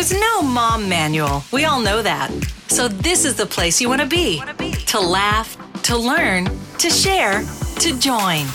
There's 0.00 0.18
no 0.18 0.40
mom 0.40 0.88
manual. 0.88 1.44
We 1.52 1.66
all 1.66 1.78
know 1.78 2.00
that. 2.00 2.30
So 2.68 2.88
this 2.88 3.26
is 3.26 3.36
the 3.36 3.44
place 3.44 3.82
you 3.82 3.90
want 3.90 4.00
to 4.00 4.06
be. 4.06 4.42
To 4.86 4.98
laugh, 4.98 5.58
to 5.82 5.94
learn, 5.94 6.48
to 6.78 6.88
share, 6.88 7.44
to 7.80 7.98
join. 7.98 8.46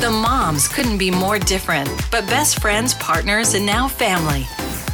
The 0.00 0.10
moms 0.10 0.66
couldn't 0.66 0.98
be 0.98 1.12
more 1.12 1.38
different, 1.38 1.88
but 2.10 2.26
best 2.26 2.60
friends, 2.60 2.94
partners, 2.94 3.54
and 3.54 3.64
now 3.64 3.86
family. 3.86 4.44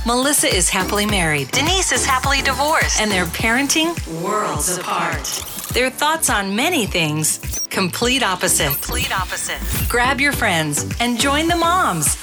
Melissa 0.05 0.55
is 0.55 0.69
happily 0.69 1.07
married. 1.07 1.51
Denise 1.53 1.91
is 1.91 2.05
happily 2.05 2.43
divorced. 2.43 3.01
And 3.01 3.11
they're 3.11 3.25
parenting 3.25 3.97
worlds 4.23 4.77
apart. 4.77 5.25
Their 5.73 5.89
thoughts 5.89 6.29
on 6.29 6.55
many 6.55 6.85
things, 6.85 7.39
complete 7.71 8.23
opposite. 8.23 8.73
Complete 8.73 9.19
opposite. 9.19 9.89
Grab 9.89 10.21
your 10.21 10.33
friends 10.33 10.85
and 11.01 11.19
join 11.19 11.49
the 11.49 11.57
moms. 11.57 12.19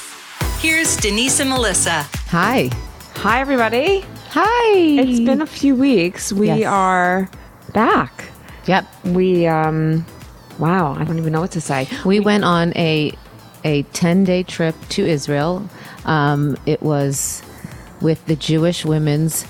Here's 0.60 0.96
Denise 0.98 1.40
and 1.40 1.50
Melissa. 1.50 2.06
Hi. 2.28 2.70
Hi, 3.22 3.40
everybody. 3.42 4.06
Hi. 4.32 4.78
It's 4.78 5.20
been 5.20 5.42
a 5.42 5.46
few 5.48 5.76
weeks. 5.76 6.32
We 6.32 6.48
Yes. 6.48 6.66
are 6.68 7.30
back. 7.74 8.26
Yep. 8.66 8.86
We, 9.06 9.48
um, 9.48 10.06
wow, 10.60 10.96
I 10.98 11.04
don't 11.04 11.18
even 11.18 11.34
know 11.34 11.42
what 11.42 11.52
to 11.52 11.62
say. 11.62 11.88
We 12.06 12.20
went 12.20 12.44
on 12.44 12.74
a 12.76 13.14
a 13.66 13.84
10-day 13.92 14.44
trip 14.44 14.76
to 14.90 15.06
Israel. 15.06 15.68
Um, 16.06 16.56
it 16.66 16.82
was 16.82 17.42
with 18.02 18.24
the 18.28 18.36
Jewish 18.36 18.86
Women's 18.86 19.46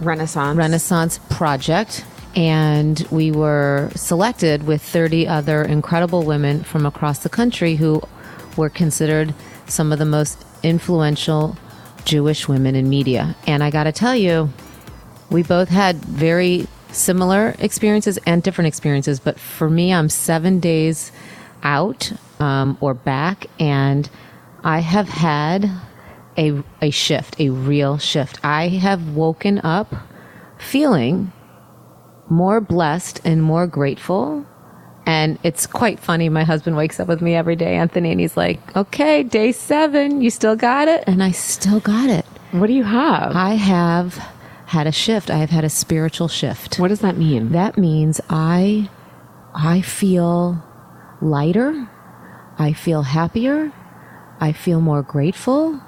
Renaissance. 0.00 0.56
Renaissance 0.56 1.18
Project 1.28 2.04
and 2.34 3.06
we 3.10 3.30
were 3.30 3.90
selected 3.94 4.62
with 4.66 4.80
30 4.80 5.26
other 5.28 5.62
incredible 5.62 6.22
women 6.22 6.62
from 6.62 6.86
across 6.86 7.18
the 7.18 7.28
country 7.28 7.76
who 7.76 8.00
were 8.56 8.70
considered 8.70 9.34
some 9.66 9.92
of 9.92 9.98
the 9.98 10.06
most 10.06 10.42
influential 10.62 11.56
Jewish 12.04 12.48
women 12.48 12.74
in 12.74 12.88
media. 12.88 13.36
And 13.46 13.62
I 13.62 13.70
got 13.70 13.84
to 13.84 13.92
tell 13.92 14.16
you, 14.16 14.50
we 15.30 15.42
both 15.42 15.68
had 15.68 15.96
very 16.04 16.66
similar 16.90 17.54
experiences 17.58 18.18
and 18.26 18.42
different 18.42 18.68
experiences. 18.68 19.20
But 19.20 19.38
for 19.38 19.68
me, 19.70 19.92
I'm 19.92 20.08
seven 20.08 20.60
days 20.60 21.12
out 21.62 22.12
um, 22.40 22.76
or 22.80 22.94
back, 22.94 23.46
and 23.58 24.08
I 24.64 24.80
have 24.80 25.08
had 25.08 25.70
a, 26.36 26.62
a 26.80 26.90
shift, 26.90 27.38
a 27.40 27.50
real 27.50 27.98
shift. 27.98 28.38
I 28.44 28.68
have 28.68 29.14
woken 29.14 29.60
up 29.60 29.94
feeling 30.58 31.32
more 32.28 32.60
blessed 32.60 33.20
and 33.24 33.42
more 33.42 33.66
grateful. 33.66 34.46
And 35.06 35.38
it's 35.42 35.66
quite 35.66 35.98
funny. 35.98 36.28
My 36.28 36.44
husband 36.44 36.76
wakes 36.76 37.00
up 37.00 37.08
with 37.08 37.20
me 37.20 37.34
every 37.34 37.56
day, 37.56 37.74
Anthony, 37.74 38.12
and 38.12 38.20
he's 38.20 38.36
like, 38.36 38.76
okay, 38.76 39.22
day 39.24 39.50
seven, 39.52 40.20
you 40.22 40.30
still 40.30 40.54
got 40.56 40.86
it? 40.88 41.04
And 41.06 41.22
I 41.22 41.32
still 41.32 41.80
got 41.80 42.08
it. 42.08 42.24
What 42.52 42.68
do 42.68 42.72
you 42.72 42.84
have? 42.84 43.34
I 43.34 43.54
have 43.54 44.14
had 44.66 44.86
a 44.86 44.92
shift. 44.92 45.28
I 45.30 45.38
have 45.38 45.50
had 45.50 45.64
a 45.64 45.68
spiritual 45.68 46.28
shift. 46.28 46.78
what 46.78 46.88
does 46.88 47.00
that 47.00 47.16
mean? 47.16 47.50
That 47.52 47.76
means 47.76 48.20
I 48.30 48.88
I 49.54 49.80
feel 49.82 50.62
lighter. 51.20 51.88
I 52.58 52.72
feel 52.72 53.02
happier. 53.02 53.72
I 54.40 54.52
feel 54.52 54.80
more 54.80 55.02
grateful. 55.02 55.80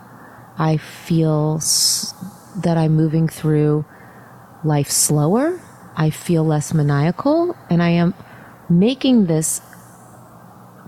I 0.59 0.77
feel 0.77 1.57
s- 1.59 2.15
that 2.57 2.77
I'm 2.77 2.95
moving 2.95 3.29
through 3.29 3.85
life 4.65 4.91
slower. 4.91 5.61
I 5.97 6.11
feel 6.11 6.45
less 6.45 6.75
maniacal 6.75 7.57
and 7.71 7.83
I 7.83 7.91
am 7.91 8.15
making 8.79 9.27
this 9.27 9.61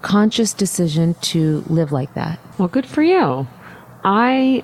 conscious 0.03 0.53
decision 0.53 1.15
to 1.20 1.62
live 1.69 1.92
like 1.92 2.15
that. 2.15 2.39
well, 2.59 2.69
good 2.69 2.87
for 2.87 3.03
you. 3.03 3.47
I, 4.05 4.62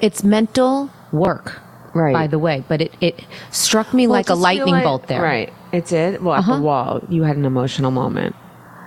It's 0.00 0.24
mental 0.24 0.90
work. 1.12 1.60
Right. 1.94 2.12
By 2.14 2.26
the 2.26 2.38
way, 2.38 2.64
but 2.68 2.80
it, 2.80 2.92
it 3.02 3.20
struck 3.50 3.92
me 3.92 4.06
well, 4.06 4.12
like 4.18 4.30
a 4.30 4.34
lightning 4.34 4.74
like- 4.74 4.84
bolt 4.84 5.06
there. 5.08 5.20
Right. 5.22 5.52
It 5.72 5.86
did. 5.86 6.22
Well, 6.22 6.34
at 6.34 6.38
Uh-huh. 6.40 6.56
the 6.56 6.62
wall, 6.62 7.00
you 7.10 7.22
had 7.22 7.36
an 7.36 7.44
emotional 7.44 7.90
moment. 7.90 8.34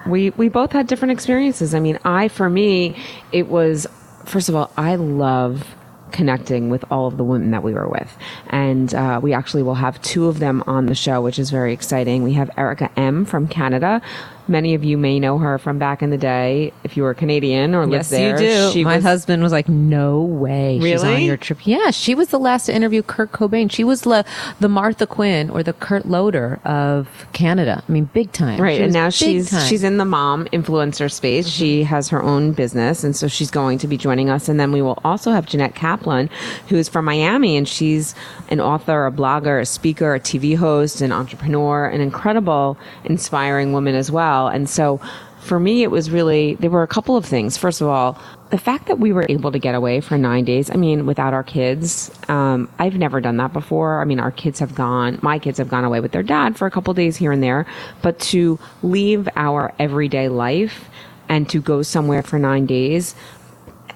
We, 0.08 0.32
we 0.32 0.50
both 0.50 0.72
had 0.72 0.88
different 0.88 1.12
experiences. 1.14 1.74
I 1.76 1.80
mean, 1.80 1.98
I, 2.04 2.28
for 2.28 2.50
me, 2.50 2.96
it 3.32 3.48
was, 3.48 3.88
first 4.26 4.50
of 4.50 4.56
all, 4.56 4.72
I 4.78 4.96
love 4.96 5.76
connecting 6.12 6.70
with 6.70 6.84
all 6.92 7.08
of 7.08 7.18
the 7.18 7.24
women 7.24 7.52
that 7.52 7.64
we 7.64 7.74
were 7.74 7.88
with. 7.88 8.16
And 8.50 8.94
uh, 8.94 9.20
we 9.22 9.34
actually 9.34 9.64
will 9.64 9.76
have 9.76 10.02
two 10.02 10.28
of 10.28 10.40
them 10.40 10.64
on 10.68 10.86
the 10.86 10.96
show, 10.96 11.22
which 11.22 11.40
is 11.40 11.50
very 11.50 11.74
exciting. 11.74 12.24
We 12.24 12.34
have 12.34 12.50
Erica 12.58 12.90
M 12.98 13.26
from 13.26 13.48
Canada. 13.48 14.02
Many 14.48 14.76
of 14.76 14.84
you 14.84 14.98
may 14.98 15.20
know 15.20 15.38
her 15.38 15.58
from 15.58 15.80
back 15.80 16.04
in 16.04 16.10
the 16.10 16.18
day 16.18 16.72
if 16.84 16.96
you 16.96 17.04
were 17.04 17.14
Canadian 17.14 17.74
or 17.74 17.86
lived 17.88 18.10
there. 18.12 18.72
She 18.72 18.84
My 18.84 18.98
was, 18.98 19.04
husband 19.04 19.42
was 19.42 19.52
like, 19.52 19.68
"No 19.68 20.22
way, 20.22 20.80
she's 20.80 21.04
on 21.04 21.22
your 21.22 21.38
trip." 21.38 21.66
Yeah, 21.66 21.92
she 21.92 22.14
was 22.14 22.30
the 22.30 22.40
last 22.40 22.68
to 22.68 22.76
interview 22.76 23.02
Kurt 23.02 23.32
Cobain. 23.32 23.72
She 23.72 23.84
was 23.84 24.02
the 24.02 24.24
the 24.60 24.70
Martha 24.70 25.08
Quinn 25.08 25.50
or 25.50 25.64
the 25.64 25.74
Kurt 25.74 26.06
Loder 26.06 26.60
of 26.64 27.08
Canada. 27.34 27.84
I 27.88 27.92
mean, 27.92 28.06
big 28.14 28.32
time. 28.32 28.62
Right, 28.62 28.78
She 28.78 28.84
and 28.84 28.94
now 28.94 29.10
she's 29.10 29.50
time. 29.50 29.68
she's 29.68 29.84
in 29.84 29.98
the 29.98 30.06
mom 30.06 30.46
influencer 30.46 31.12
space. 31.12 31.48
She 31.48 31.82
mm-hmm. 31.82 31.88
has 31.88 32.10
her 32.10 32.22
own 32.22 32.52
business, 32.52 33.04
and 33.04 33.16
so 33.16 33.28
she's 33.28 33.50
going 33.50 33.80
to 33.80 33.88
be 33.88 33.98
joining 33.98 34.30
us. 34.30 34.48
And 34.48 34.60
then 34.60 34.72
we 34.72 34.82
will 34.82 35.00
also 35.04 35.32
have 35.32 35.46
Jeannette 35.46 35.76
Kaplan, 35.76 36.30
who 36.70 36.76
is 36.76 36.88
from 36.88 37.06
Miami, 37.06 37.58
and 37.58 37.68
she's 37.68 38.14
an 38.50 38.60
author, 38.60 39.08
a 39.08 39.12
blogger, 39.12 39.60
a 39.60 39.66
speaker, 39.66 40.14
a 40.14 40.20
TV 40.20 40.56
host, 40.56 41.02
an 41.02 41.12
entrepreneur, 41.12 41.88
an 41.88 42.02
incredible, 42.02 42.78
inspiring 43.06 43.74
woman 43.74 43.96
as 43.96 44.12
well. 44.12 44.35
And 44.48 44.70
so, 44.70 45.00
for 45.40 45.60
me, 45.60 45.84
it 45.84 45.92
was 45.92 46.10
really 46.10 46.56
there 46.56 46.72
were 46.72 46.84
a 46.84 46.88
couple 46.88 47.16
of 47.16 47.26
things. 47.26 47.56
First 47.56 47.82
of 47.82 47.88
all, 47.88 48.20
the 48.50 48.58
fact 48.58 48.88
that 48.88 49.00
we 49.00 49.12
were 49.12 49.26
able 49.30 49.52
to 49.52 49.60
get 49.60 49.76
away 49.76 50.02
for 50.02 50.18
nine 50.18 50.46
days. 50.46 50.70
I 50.70 50.76
mean, 50.76 51.06
without 51.06 51.34
our 51.34 51.44
kids, 51.44 52.12
um, 52.30 52.70
I've 52.80 52.96
never 52.96 53.20
done 53.22 53.38
that 53.38 53.54
before. 53.54 54.02
I 54.02 54.06
mean, 54.06 54.20
our 54.20 54.32
kids 54.32 54.60
have 54.60 54.76
gone, 54.76 55.20
my 55.22 55.40
kids 55.40 55.58
have 55.58 55.70
gone 55.70 55.84
away 55.84 56.00
with 56.00 56.12
their 56.12 56.24
dad 56.24 56.58
for 56.58 56.66
a 56.66 56.72
couple 56.72 56.94
days 56.94 57.18
here 57.18 57.32
and 57.32 57.44
there, 57.44 57.66
but 58.02 58.20
to 58.32 58.60
leave 58.82 59.28
our 59.36 59.74
everyday 59.80 60.30
life 60.30 60.90
and 61.28 61.50
to 61.50 61.60
go 61.60 61.82
somewhere 61.82 62.24
for 62.24 62.40
nine 62.40 62.66
days 62.66 63.16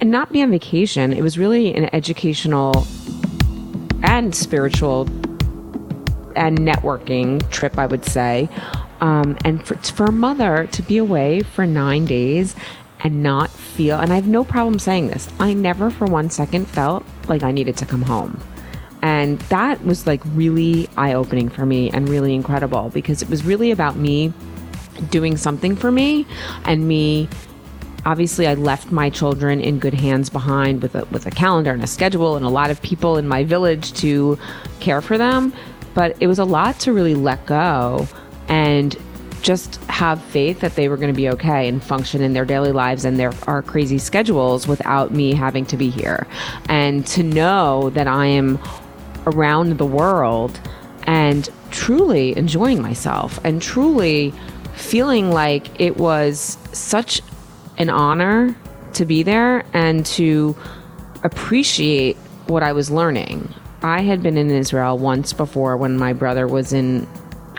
and 0.01 0.11
not 0.11 0.31
be 0.31 0.41
on 0.41 0.51
vacation, 0.51 1.13
it 1.13 1.21
was 1.21 1.37
really 1.37 1.73
an 1.75 1.89
educational 1.93 2.85
and 4.03 4.33
spiritual 4.33 5.01
and 6.35 6.57
networking 6.59 7.47
trip, 7.49 7.77
I 7.77 7.85
would 7.85 8.05
say. 8.05 8.49
Um, 9.01 9.37
and 9.45 9.65
for, 9.65 9.75
for 9.75 10.05
a 10.05 10.11
mother 10.11 10.67
to 10.71 10.81
be 10.81 10.97
away 10.97 11.41
for 11.41 11.65
nine 11.65 12.05
days 12.05 12.55
and 13.01 13.23
not 13.23 13.49
feel, 13.49 13.97
and 13.99 14.11
I 14.11 14.15
have 14.15 14.27
no 14.27 14.43
problem 14.43 14.79
saying 14.79 15.07
this, 15.07 15.29
I 15.39 15.53
never 15.53 15.89
for 15.89 16.05
one 16.05 16.29
second 16.29 16.67
felt 16.67 17.05
like 17.27 17.43
I 17.43 17.51
needed 17.51 17.77
to 17.77 17.85
come 17.85 18.01
home. 18.01 18.41
And 19.01 19.39
that 19.43 19.83
was 19.85 20.05
like 20.05 20.21
really 20.33 20.89
eye 20.97 21.13
opening 21.13 21.49
for 21.49 21.65
me 21.65 21.89
and 21.91 22.09
really 22.09 22.35
incredible 22.35 22.89
because 22.89 23.21
it 23.21 23.29
was 23.29 23.45
really 23.45 23.71
about 23.71 23.95
me 23.95 24.33
doing 25.09 25.37
something 25.37 25.75
for 25.75 25.91
me 25.91 26.27
and 26.65 26.87
me 26.87 27.29
obviously 28.05 28.47
I 28.47 28.53
left 28.55 28.91
my 28.91 29.09
children 29.09 29.61
in 29.61 29.79
good 29.79 29.93
hands 29.93 30.29
behind 30.29 30.81
with 30.81 30.95
a, 30.95 31.05
with 31.05 31.25
a 31.25 31.31
calendar 31.31 31.71
and 31.71 31.83
a 31.83 31.87
schedule 31.87 32.35
and 32.35 32.45
a 32.45 32.49
lot 32.49 32.69
of 32.69 32.81
people 32.81 33.17
in 33.17 33.27
my 33.27 33.43
village 33.43 33.93
to 33.93 34.37
care 34.79 35.01
for 35.01 35.17
them 35.17 35.53
but 35.93 36.17
it 36.19 36.27
was 36.27 36.39
a 36.39 36.45
lot 36.45 36.79
to 36.81 36.93
really 36.93 37.15
let 37.15 37.45
go 37.45 38.07
and 38.49 38.97
just 39.41 39.75
have 39.85 40.21
faith 40.21 40.59
that 40.59 40.75
they 40.75 40.89
were 40.89 40.97
going 40.97 41.13
to 41.13 41.15
be 41.15 41.29
okay 41.29 41.67
and 41.67 41.83
function 41.83 42.21
in 42.21 42.33
their 42.33 42.45
daily 42.45 42.71
lives 42.71 43.05
and 43.05 43.17
their 43.17 43.31
our 43.47 43.61
crazy 43.61 43.97
schedules 43.97 44.67
without 44.67 45.11
me 45.11 45.33
having 45.33 45.65
to 45.65 45.77
be 45.77 45.89
here 45.89 46.27
and 46.67 47.07
to 47.07 47.23
know 47.23 47.89
that 47.91 48.07
I 48.07 48.25
am 48.25 48.59
around 49.25 49.77
the 49.77 49.85
world 49.85 50.59
and 51.03 51.49
truly 51.71 52.35
enjoying 52.37 52.81
myself 52.81 53.39
and 53.43 53.61
truly 53.61 54.33
feeling 54.73 55.31
like 55.31 55.79
it 55.79 55.97
was 55.97 56.57
such 56.73 57.21
an 57.77 57.89
honor 57.89 58.55
to 58.93 59.05
be 59.05 59.23
there 59.23 59.63
and 59.73 60.05
to 60.05 60.55
appreciate 61.23 62.17
what 62.47 62.63
I 62.63 62.73
was 62.73 62.89
learning. 62.89 63.53
I 63.81 64.01
had 64.01 64.21
been 64.21 64.37
in 64.37 64.49
Israel 64.49 64.97
once 64.97 65.31
before 65.31 65.77
when 65.77 65.97
my 65.97 66.11
brother 66.13 66.47
was 66.47 66.73
in 66.73 67.07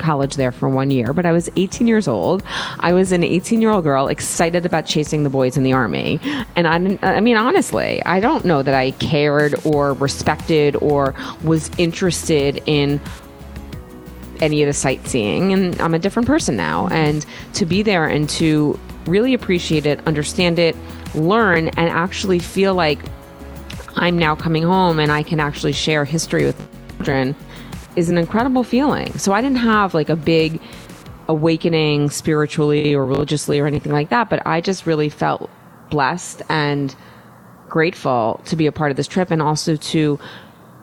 college 0.00 0.36
there 0.36 0.50
for 0.50 0.68
one 0.68 0.90
year, 0.90 1.12
but 1.12 1.24
I 1.24 1.32
was 1.32 1.48
18 1.56 1.86
years 1.86 2.08
old. 2.08 2.42
I 2.80 2.92
was 2.92 3.12
an 3.12 3.22
18 3.22 3.60
year 3.60 3.70
old 3.70 3.84
girl 3.84 4.08
excited 4.08 4.66
about 4.66 4.86
chasing 4.86 5.22
the 5.22 5.30
boys 5.30 5.56
in 5.56 5.62
the 5.62 5.72
army. 5.72 6.18
And 6.56 6.66
I, 6.66 7.16
I 7.16 7.20
mean, 7.20 7.36
honestly, 7.36 8.02
I 8.04 8.20
don't 8.20 8.44
know 8.44 8.62
that 8.62 8.74
I 8.74 8.90
cared 8.92 9.54
or 9.64 9.92
respected 9.94 10.76
or 10.76 11.14
was 11.44 11.70
interested 11.78 12.62
in 12.66 13.00
any 14.40 14.62
of 14.62 14.66
the 14.66 14.72
sightseeing 14.72 15.52
and 15.52 15.78
I'm 15.80 15.94
a 15.94 15.98
different 15.98 16.26
person 16.26 16.56
now 16.56 16.88
and 16.88 17.24
to 17.54 17.66
be 17.66 17.82
there 17.82 18.06
and 18.06 18.28
to 18.30 18.78
really 19.06 19.34
appreciate 19.34 19.86
it, 19.86 20.04
understand 20.06 20.58
it, 20.58 20.74
learn 21.14 21.68
and 21.68 21.90
actually 21.90 22.38
feel 22.38 22.74
like 22.74 22.98
I'm 23.96 24.18
now 24.18 24.34
coming 24.34 24.62
home 24.62 24.98
and 24.98 25.12
I 25.12 25.22
can 25.22 25.40
actually 25.40 25.72
share 25.72 26.04
history 26.04 26.46
with 26.46 26.56
children 26.96 27.34
is 27.96 28.08
an 28.08 28.18
incredible 28.18 28.64
feeling. 28.64 29.16
So 29.18 29.32
I 29.32 29.40
didn't 29.40 29.58
have 29.58 29.94
like 29.94 30.08
a 30.08 30.16
big 30.16 30.60
awakening 31.28 32.10
spiritually 32.10 32.94
or 32.94 33.06
religiously 33.06 33.60
or 33.60 33.66
anything 33.66 33.92
like 33.92 34.10
that, 34.10 34.28
but 34.28 34.46
I 34.46 34.60
just 34.60 34.86
really 34.86 35.08
felt 35.08 35.50
blessed 35.90 36.42
and 36.48 36.94
grateful 37.68 38.40
to 38.46 38.56
be 38.56 38.66
a 38.66 38.72
part 38.72 38.90
of 38.90 38.96
this 38.96 39.06
trip 39.06 39.30
and 39.30 39.40
also 39.40 39.76
to 39.76 40.18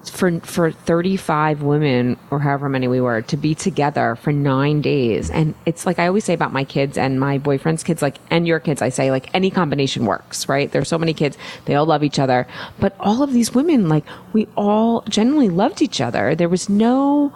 for 0.09 0.39
for 0.41 0.71
35 0.71 1.61
women 1.61 2.17
or 2.31 2.39
however 2.39 2.69
many 2.69 2.87
we 2.87 3.01
were 3.01 3.21
to 3.23 3.37
be 3.37 3.55
together 3.55 4.15
for 4.15 4.31
9 4.31 4.81
days. 4.81 5.29
And 5.29 5.55
it's 5.65 5.85
like 5.85 5.99
I 5.99 6.07
always 6.07 6.25
say 6.25 6.33
about 6.33 6.53
my 6.53 6.63
kids 6.63 6.97
and 6.97 7.19
my 7.19 7.37
boyfriend's 7.37 7.83
kids 7.83 8.01
like 8.01 8.17
and 8.29 8.47
your 8.47 8.59
kids 8.59 8.81
I 8.81 8.89
say 8.89 9.11
like 9.11 9.29
any 9.33 9.49
combination 9.49 10.05
works 10.05 10.47
right? 10.49 10.71
There's 10.71 10.89
so 10.89 10.97
many 10.97 11.13
kids 11.13 11.37
they 11.65 11.75
all 11.75 11.85
love 11.85 12.03
each 12.03 12.19
other. 12.19 12.47
But 12.79 12.95
all 12.99 13.23
of 13.23 13.33
these 13.33 13.53
women 13.53 13.89
like 13.89 14.05
we 14.33 14.47
all 14.55 15.01
genuinely 15.09 15.49
loved 15.49 15.81
each 15.81 16.01
other. 16.01 16.35
There 16.35 16.49
was 16.49 16.69
no 16.69 17.33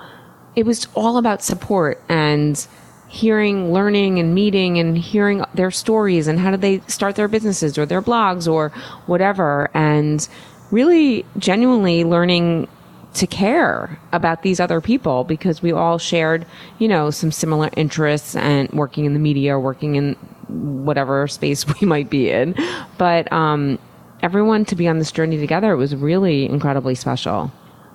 it 0.56 0.66
was 0.66 0.88
all 0.96 1.18
about 1.18 1.42
support 1.42 2.02
and 2.10 2.68
hearing, 3.12 3.74
learning, 3.74 4.20
and 4.20 4.34
meeting 4.34 4.80
and 4.80 4.98
hearing 4.98 5.44
their 5.54 5.70
stories 5.70 6.28
and 6.28 6.40
how 6.40 6.50
did 6.50 6.62
they 6.62 6.80
start 6.88 7.18
their 7.18 7.28
businesses 7.28 7.78
or 7.78 7.86
their 7.86 8.02
blogs 8.02 8.52
or 8.52 8.70
whatever. 9.06 9.70
And 9.74 10.26
really 10.72 11.26
genuinely 11.38 12.04
learning 12.04 12.68
to 13.14 13.28
care 13.28 14.00
about 14.14 14.42
these 14.42 14.60
other 14.60 14.80
people 14.80 15.24
because 15.24 15.62
we 15.62 15.72
all 15.72 15.98
shared, 15.98 16.46
you 16.80 16.88
know, 16.88 17.10
some 17.10 17.32
similar 17.32 17.70
interests 17.76 18.36
and 18.36 18.70
working 18.72 19.06
in 19.06 19.14
the 19.14 19.20
media, 19.20 19.60
working 19.60 19.96
in 19.96 20.14
whatever 20.48 21.28
space 21.28 21.66
we 21.82 21.88
might 21.88 22.10
be 22.10 22.30
in. 22.30 22.56
But 22.98 23.32
um, 23.32 23.80
everyone 24.22 24.66
to 24.66 24.76
be 24.76 24.88
on 24.88 25.00
this 25.00 25.12
journey 25.12 25.38
together 25.38 25.76
was 25.76 25.96
really 25.96 26.46
incredibly 26.46 26.96
special. 26.96 27.52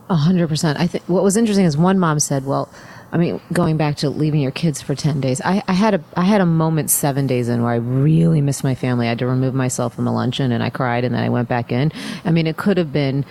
A 0.08 0.14
hundred 0.14 0.48
percent. 0.48 0.78
I 0.78 0.86
think 0.86 1.04
what 1.08 1.24
was 1.24 1.36
interesting 1.36 1.64
is 1.64 1.76
one 1.76 1.98
mom 1.98 2.20
said, 2.20 2.46
"Well, 2.46 2.68
I 3.12 3.18
mean, 3.18 3.40
going 3.52 3.76
back 3.76 3.96
to 3.98 4.10
leaving 4.10 4.40
your 4.40 4.50
kids 4.50 4.82
for 4.82 4.94
ten 4.94 5.20
days, 5.20 5.40
I, 5.44 5.62
I 5.68 5.72
had 5.72 5.94
a 5.94 6.04
I 6.16 6.24
had 6.24 6.40
a 6.40 6.46
moment 6.46 6.90
seven 6.90 7.26
days 7.26 7.48
in 7.48 7.62
where 7.62 7.72
I 7.72 7.76
really 7.76 8.40
missed 8.40 8.64
my 8.64 8.74
family. 8.74 9.06
I 9.06 9.10
had 9.10 9.18
to 9.20 9.26
remove 9.26 9.54
myself 9.54 9.94
from 9.94 10.04
the 10.04 10.12
luncheon, 10.12 10.52
and 10.52 10.62
I 10.62 10.70
cried, 10.70 11.04
and 11.04 11.14
then 11.14 11.22
I 11.22 11.28
went 11.28 11.48
back 11.48 11.70
in. 11.70 11.92
I 12.24 12.30
mean, 12.30 12.46
it 12.46 12.56
could 12.56 12.76
have 12.76 12.92
been 12.92 13.24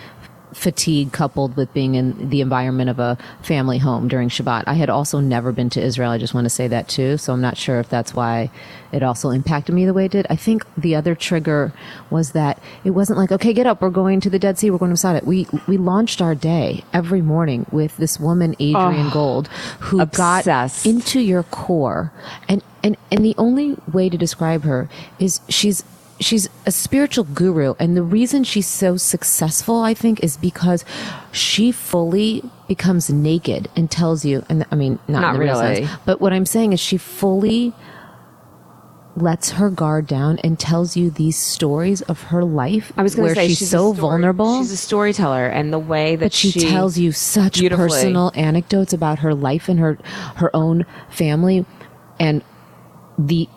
fatigue 0.56 1.12
coupled 1.12 1.58
with 1.58 1.72
being 1.74 1.96
in 1.96 2.30
the 2.30 2.40
environment 2.40 2.90
of 2.90 2.98
a 2.98 3.18
family 3.42 3.78
home 3.78 4.08
during 4.08 4.30
Shabbat. 4.30 4.64
I 4.66 4.76
had 4.76 4.90
also 4.90 5.20
never 5.20 5.52
been 5.52 5.70
to 5.72 5.82
Israel. 5.82 6.12
I 6.12 6.18
just 6.18 6.34
want 6.34 6.46
to 6.46 6.50
say 6.50 6.68
that 6.70 6.88
too. 6.88 7.18
So 7.18 7.34
I'm 7.34 7.42
not 7.42 7.58
sure 7.58 7.80
if 7.82 7.90
that's 7.90 8.14
why 8.14 8.50
it 8.94 9.04
also 9.04 9.32
impacted 9.32 9.76
me 9.76 9.86
the 9.86 9.94
way 9.94 10.06
it 10.06 10.12
did. 10.12 10.26
I 10.30 10.38
think 10.38 10.66
the 10.78 10.96
other 10.96 11.14
trigger 11.14 11.74
was 12.10 12.32
that 12.32 12.58
it 12.86 12.92
wasn't 12.92 13.20
like, 13.20 13.34
okay, 13.34 13.52
get 13.52 13.68
up, 13.68 13.82
we're 13.82 13.90
going 13.90 14.22
to 14.22 14.30
the 14.30 14.40
Dead 14.40 14.58
Sea, 14.58 14.72
we're 14.72 14.78
going 14.78 14.90
to 14.90 14.94
Masada. 14.94 15.26
We 15.26 15.46
we 15.68 15.76
launched 15.76 16.22
our 16.22 16.34
day 16.34 16.86
every 16.94 17.22
morning 17.22 17.66
with 17.72 17.98
this 17.98 18.18
woman, 18.18 18.54
Adrienne 18.54 19.08
oh, 19.08 19.12
Gold, 19.12 19.48
who 19.82 20.00
obsessed. 20.00 20.86
got 20.86 20.90
into 20.90 21.20
your 21.20 21.44
core. 21.44 22.14
And 22.48 22.64
and 22.82 22.96
and 23.12 23.26
the 23.26 23.36
only 23.38 23.76
way 23.92 24.10
to 24.10 24.18
describe 24.18 24.64
her 24.64 24.88
is 25.20 25.42
she's 25.50 25.84
she's 26.20 26.48
a 26.66 26.72
spiritual 26.72 27.24
guru 27.26 27.74
and 27.80 27.96
the 27.96 28.04
reason 28.04 28.44
she's 28.44 28.68
so 28.68 28.98
successful 28.98 29.82
i 29.82 29.94
think 29.94 30.24
is 30.24 30.38
because 30.38 30.86
she 31.32 31.72
fully 31.72 32.44
becomes 32.68 33.10
naked 33.10 33.70
and 33.76 33.92
tells 33.92 34.24
you 34.24 34.44
and 34.50 34.66
i 34.72 34.76
mean 34.76 34.98
not, 35.08 35.22
not 35.22 35.38
really 35.38 35.76
sense, 35.76 35.92
but 36.06 36.22
what 36.22 36.32
i'm 36.32 36.46
saying 36.46 36.74
is 36.74 36.80
she 36.80 36.98
fully 36.98 37.74
lets 39.18 39.52
her 39.52 39.70
guard 39.70 40.08
down 40.08 40.40
and 40.40 40.60
tells 40.60 40.98
you 40.98 41.10
these 41.10 41.38
stories 41.38 42.02
of 42.04 42.24
her 42.24 42.44
life 42.44 42.92
I 42.98 43.04
was 43.04 43.16
going 43.16 43.28
where 43.28 43.36
say, 43.36 43.48
she's, 43.48 43.60
she's 43.60 43.70
so 43.70 43.94
story, 43.94 44.12
vulnerable. 44.12 44.60
She's 44.60 44.72
a 44.72 44.78
storyteller 44.78 45.48
and 45.48 45.72
the 45.72 45.80
way 45.80 46.16
that 46.18 46.34
she, 46.34 46.52
she, 46.52 46.60
tells 46.60 46.98
you 46.98 47.12
such 47.12 47.66
personal 47.70 48.32
anecdotes 48.36 48.92
about 48.92 49.20
her 49.20 49.34
life 49.34 49.70
and 49.70 49.80
her 49.80 49.98
her 50.36 50.54
own 50.54 50.86
family 51.10 51.66
and 52.20 52.44
the 53.18 53.48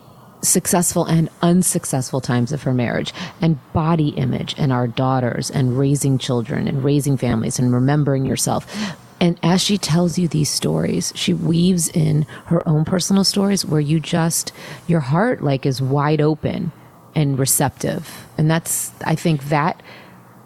successful 0.42 1.04
and 1.04 1.28
unsuccessful 1.42 2.20
times 2.20 2.52
of 2.52 2.62
her 2.62 2.72
marriage 2.72 3.12
and 3.40 3.58
body 3.72 4.10
image 4.10 4.54
and 4.58 4.72
our 4.72 4.86
daughters 4.86 5.50
and 5.50 5.78
raising 5.78 6.18
children 6.18 6.68
and 6.68 6.84
raising 6.84 7.16
families 7.16 7.58
and 7.58 7.72
remembering 7.72 8.24
yourself. 8.24 8.96
And 9.20 9.38
as 9.42 9.60
she 9.60 9.78
tells 9.78 10.16
you 10.16 10.28
these 10.28 10.48
stories, 10.48 11.12
she 11.16 11.34
weaves 11.34 11.88
in 11.88 12.22
her 12.46 12.66
own 12.68 12.84
personal 12.84 13.24
stories 13.24 13.64
where 13.64 13.80
you 13.80 13.98
just, 13.98 14.52
your 14.86 15.00
heart 15.00 15.42
like 15.42 15.66
is 15.66 15.82
wide 15.82 16.20
open 16.20 16.70
and 17.14 17.38
receptive. 17.38 18.26
And 18.36 18.48
that's, 18.48 18.92
I 19.04 19.16
think 19.16 19.48
that 19.48 19.82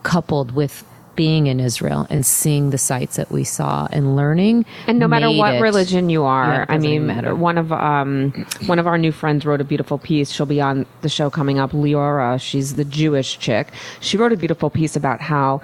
coupled 0.04 0.52
with 0.52 0.84
being 1.14 1.46
in 1.46 1.60
Israel 1.60 2.06
and 2.10 2.24
seeing 2.24 2.70
the 2.70 2.78
sites 2.78 3.16
that 3.16 3.30
we 3.30 3.44
saw 3.44 3.86
and 3.90 4.16
learning. 4.16 4.64
And 4.86 4.98
no 4.98 5.08
matter 5.08 5.30
what 5.30 5.54
it, 5.54 5.60
religion 5.60 6.10
you 6.10 6.24
are, 6.24 6.66
I 6.68 6.78
mean, 6.78 7.06
matter. 7.06 7.34
one 7.34 7.58
of 7.58 7.72
um, 7.72 8.46
one 8.66 8.78
of 8.78 8.86
our 8.86 8.98
new 8.98 9.12
friends 9.12 9.44
wrote 9.44 9.60
a 9.60 9.64
beautiful 9.64 9.98
piece. 9.98 10.30
She'll 10.30 10.46
be 10.46 10.60
on 10.60 10.86
the 11.02 11.08
show 11.08 11.30
coming 11.30 11.58
up. 11.58 11.72
Leora, 11.72 12.40
she's 12.40 12.74
the 12.74 12.84
Jewish 12.84 13.38
chick. 13.38 13.68
She 14.00 14.16
wrote 14.16 14.32
a 14.32 14.36
beautiful 14.36 14.70
piece 14.70 14.96
about 14.96 15.20
how 15.20 15.60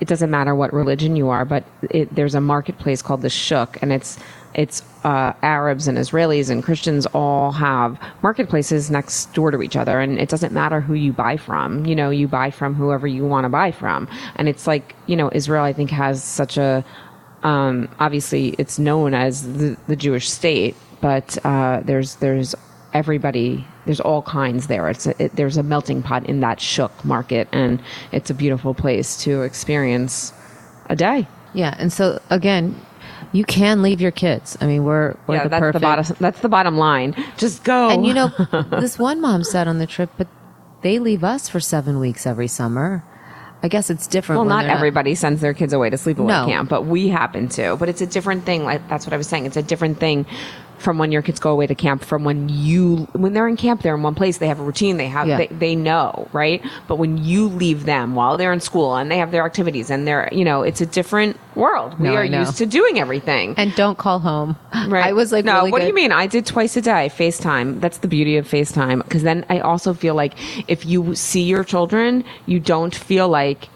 it 0.00 0.08
doesn't 0.08 0.30
matter 0.30 0.54
what 0.54 0.72
religion 0.72 1.14
you 1.14 1.28
are, 1.28 1.44
but 1.44 1.64
it, 1.90 2.12
there's 2.12 2.34
a 2.34 2.40
marketplace 2.40 3.02
called 3.02 3.22
the 3.22 3.30
Shuk, 3.30 3.80
and 3.82 3.92
it's 3.92 4.18
it's 4.54 4.82
uh, 5.04 5.32
Arabs 5.42 5.88
and 5.88 5.98
Israelis 5.98 6.50
and 6.50 6.62
Christians 6.62 7.06
all 7.06 7.52
have 7.52 7.98
marketplaces 8.22 8.90
next 8.90 9.32
door 9.32 9.50
to 9.50 9.62
each 9.62 9.76
other, 9.76 10.00
and 10.00 10.18
it 10.18 10.28
doesn't 10.28 10.52
matter 10.52 10.80
who 10.80 10.94
you 10.94 11.12
buy 11.12 11.36
from. 11.36 11.86
You 11.86 11.96
know, 11.96 12.10
you 12.10 12.28
buy 12.28 12.50
from 12.50 12.74
whoever 12.74 13.06
you 13.06 13.24
want 13.26 13.44
to 13.44 13.48
buy 13.48 13.72
from, 13.72 14.08
and 14.36 14.48
it's 14.48 14.66
like 14.66 14.94
you 15.06 15.16
know, 15.16 15.30
Israel 15.32 15.64
I 15.64 15.72
think 15.72 15.90
has 15.90 16.22
such 16.22 16.56
a 16.56 16.84
um, 17.42 17.88
obviously 17.98 18.50
it's 18.58 18.78
known 18.78 19.14
as 19.14 19.54
the, 19.54 19.76
the 19.88 19.96
Jewish 19.96 20.30
state, 20.30 20.76
but 21.00 21.36
uh, 21.44 21.80
there's 21.84 22.16
there's 22.16 22.54
everybody 22.94 23.66
there's 23.84 24.00
all 24.00 24.22
kinds 24.22 24.66
there. 24.68 24.88
It's 24.88 25.06
a, 25.06 25.24
it, 25.24 25.34
there's 25.34 25.56
a 25.56 25.62
melting 25.62 26.02
pot 26.02 26.26
in 26.26 26.40
that 26.40 26.60
shuk 26.60 27.04
market 27.04 27.48
and 27.52 27.82
it's 28.12 28.30
a 28.30 28.34
beautiful 28.34 28.74
place 28.74 29.16
to 29.24 29.42
experience 29.42 30.32
a 30.86 30.96
day. 30.96 31.26
Yeah 31.54 31.74
and 31.78 31.92
so 31.92 32.20
again 32.30 32.80
you 33.32 33.44
can 33.44 33.82
leave 33.82 34.00
your 34.00 34.10
kids. 34.10 34.56
I 34.60 34.66
mean, 34.66 34.84
we're, 34.84 35.16
we're 35.26 35.36
yeah, 35.36 35.42
the 35.44 35.48
that's 35.48 35.60
perfect. 35.60 35.74
The 35.74 35.80
bottom, 35.80 36.16
that's 36.20 36.40
the 36.40 36.48
bottom 36.48 36.76
line. 36.76 37.14
Just 37.36 37.64
go. 37.64 37.88
And 37.88 38.06
you 38.06 38.14
know, 38.14 38.28
this 38.70 38.98
one 38.98 39.20
mom 39.20 39.42
said 39.44 39.68
on 39.68 39.78
the 39.78 39.86
trip, 39.86 40.10
but 40.16 40.28
they 40.82 40.98
leave 40.98 41.24
us 41.24 41.48
for 41.48 41.60
seven 41.60 41.98
weeks 41.98 42.26
every 42.26 42.48
summer. 42.48 43.04
I 43.64 43.68
guess 43.68 43.90
it's 43.90 44.06
different. 44.06 44.40
Well, 44.40 44.48
not 44.48 44.66
everybody 44.66 45.12
not... 45.12 45.18
sends 45.18 45.40
their 45.40 45.54
kids 45.54 45.72
away 45.72 45.88
to 45.90 45.96
sleepaway 45.96 46.26
no. 46.26 46.46
camp, 46.46 46.68
but 46.68 46.86
we 46.86 47.08
happen 47.08 47.48
to. 47.50 47.76
But 47.76 47.88
it's 47.88 48.00
a 48.00 48.06
different 48.06 48.44
thing. 48.44 48.64
Like 48.64 48.86
that's 48.88 49.06
what 49.06 49.12
I 49.12 49.16
was 49.16 49.28
saying. 49.28 49.46
It's 49.46 49.56
a 49.56 49.62
different 49.62 49.98
thing 49.98 50.26
from 50.82 50.98
when 50.98 51.12
your 51.12 51.22
kids 51.22 51.38
go 51.40 51.50
away 51.50 51.66
to 51.66 51.74
camp 51.74 52.04
from 52.04 52.24
when 52.24 52.48
you 52.48 53.08
when 53.12 53.32
they're 53.32 53.48
in 53.48 53.56
camp 53.56 53.82
they're 53.82 53.94
in 53.94 54.02
one 54.02 54.14
place 54.14 54.38
they 54.38 54.48
have 54.48 54.60
a 54.60 54.62
routine 54.62 54.96
they 54.96 55.08
have 55.08 55.28
yeah. 55.28 55.36
they, 55.38 55.46
they 55.48 55.76
know 55.76 56.28
right? 56.32 56.64
But 56.88 56.96
when 56.96 57.18
you 57.18 57.48
leave 57.48 57.84
them 57.84 58.14
while 58.14 58.36
they're 58.36 58.52
in 58.52 58.60
school 58.60 58.96
and 58.96 59.10
they 59.10 59.18
have 59.18 59.30
their 59.30 59.44
activities 59.44 59.90
and 59.90 60.06
they're 60.06 60.28
you 60.32 60.44
know 60.44 60.62
it's 60.62 60.80
a 60.80 60.86
different 60.86 61.38
world. 61.54 61.98
We 61.98 62.08
no, 62.08 62.14
are 62.14 62.24
used 62.24 62.56
to 62.58 62.66
doing 62.66 62.98
everything. 62.98 63.54
And 63.56 63.74
don't 63.74 63.98
call 63.98 64.18
home. 64.18 64.56
Right. 64.82 65.06
I 65.06 65.12
was 65.12 65.30
like 65.30 65.44
no 65.44 65.58
really 65.58 65.70
what 65.70 65.78
good. 65.78 65.84
do 65.84 65.88
you 65.88 65.94
mean? 65.94 66.10
I 66.12 66.26
did 66.26 66.44
twice 66.44 66.76
a 66.76 66.80
day 66.80 67.08
facetime. 67.08 67.80
That's 67.80 67.98
the 67.98 68.08
beauty 68.08 68.36
of 68.36 68.48
facetime. 68.48 69.02
Because 69.02 69.22
then 69.22 69.46
i 69.48 69.60
also 69.60 69.94
feel 69.94 70.14
like 70.14 70.34
if 70.68 70.84
you 70.84 71.14
see 71.14 71.42
your 71.42 71.62
children 71.62 72.24
you 72.46 72.58
don't 72.58 72.94
feel 72.94 73.28
like 73.28 73.68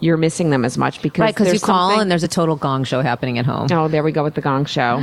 you're 0.00 0.16
missing 0.16 0.50
them 0.50 0.64
as 0.64 0.76
much 0.76 1.00
because 1.02 1.20
right 1.20 1.34
because 1.34 1.52
you 1.52 1.60
call 1.60 1.98
and 1.98 2.10
there's 2.10 2.22
a 2.22 2.28
total 2.28 2.56
gong 2.56 2.84
show 2.84 3.00
happening 3.00 3.38
at 3.38 3.46
home. 3.46 3.68
Oh 3.70 3.88
there 3.88 4.02
we 4.02 4.12
go 4.12 4.22
with 4.22 4.34
the 4.34 4.40
gong 4.40 4.66
show 4.66 5.02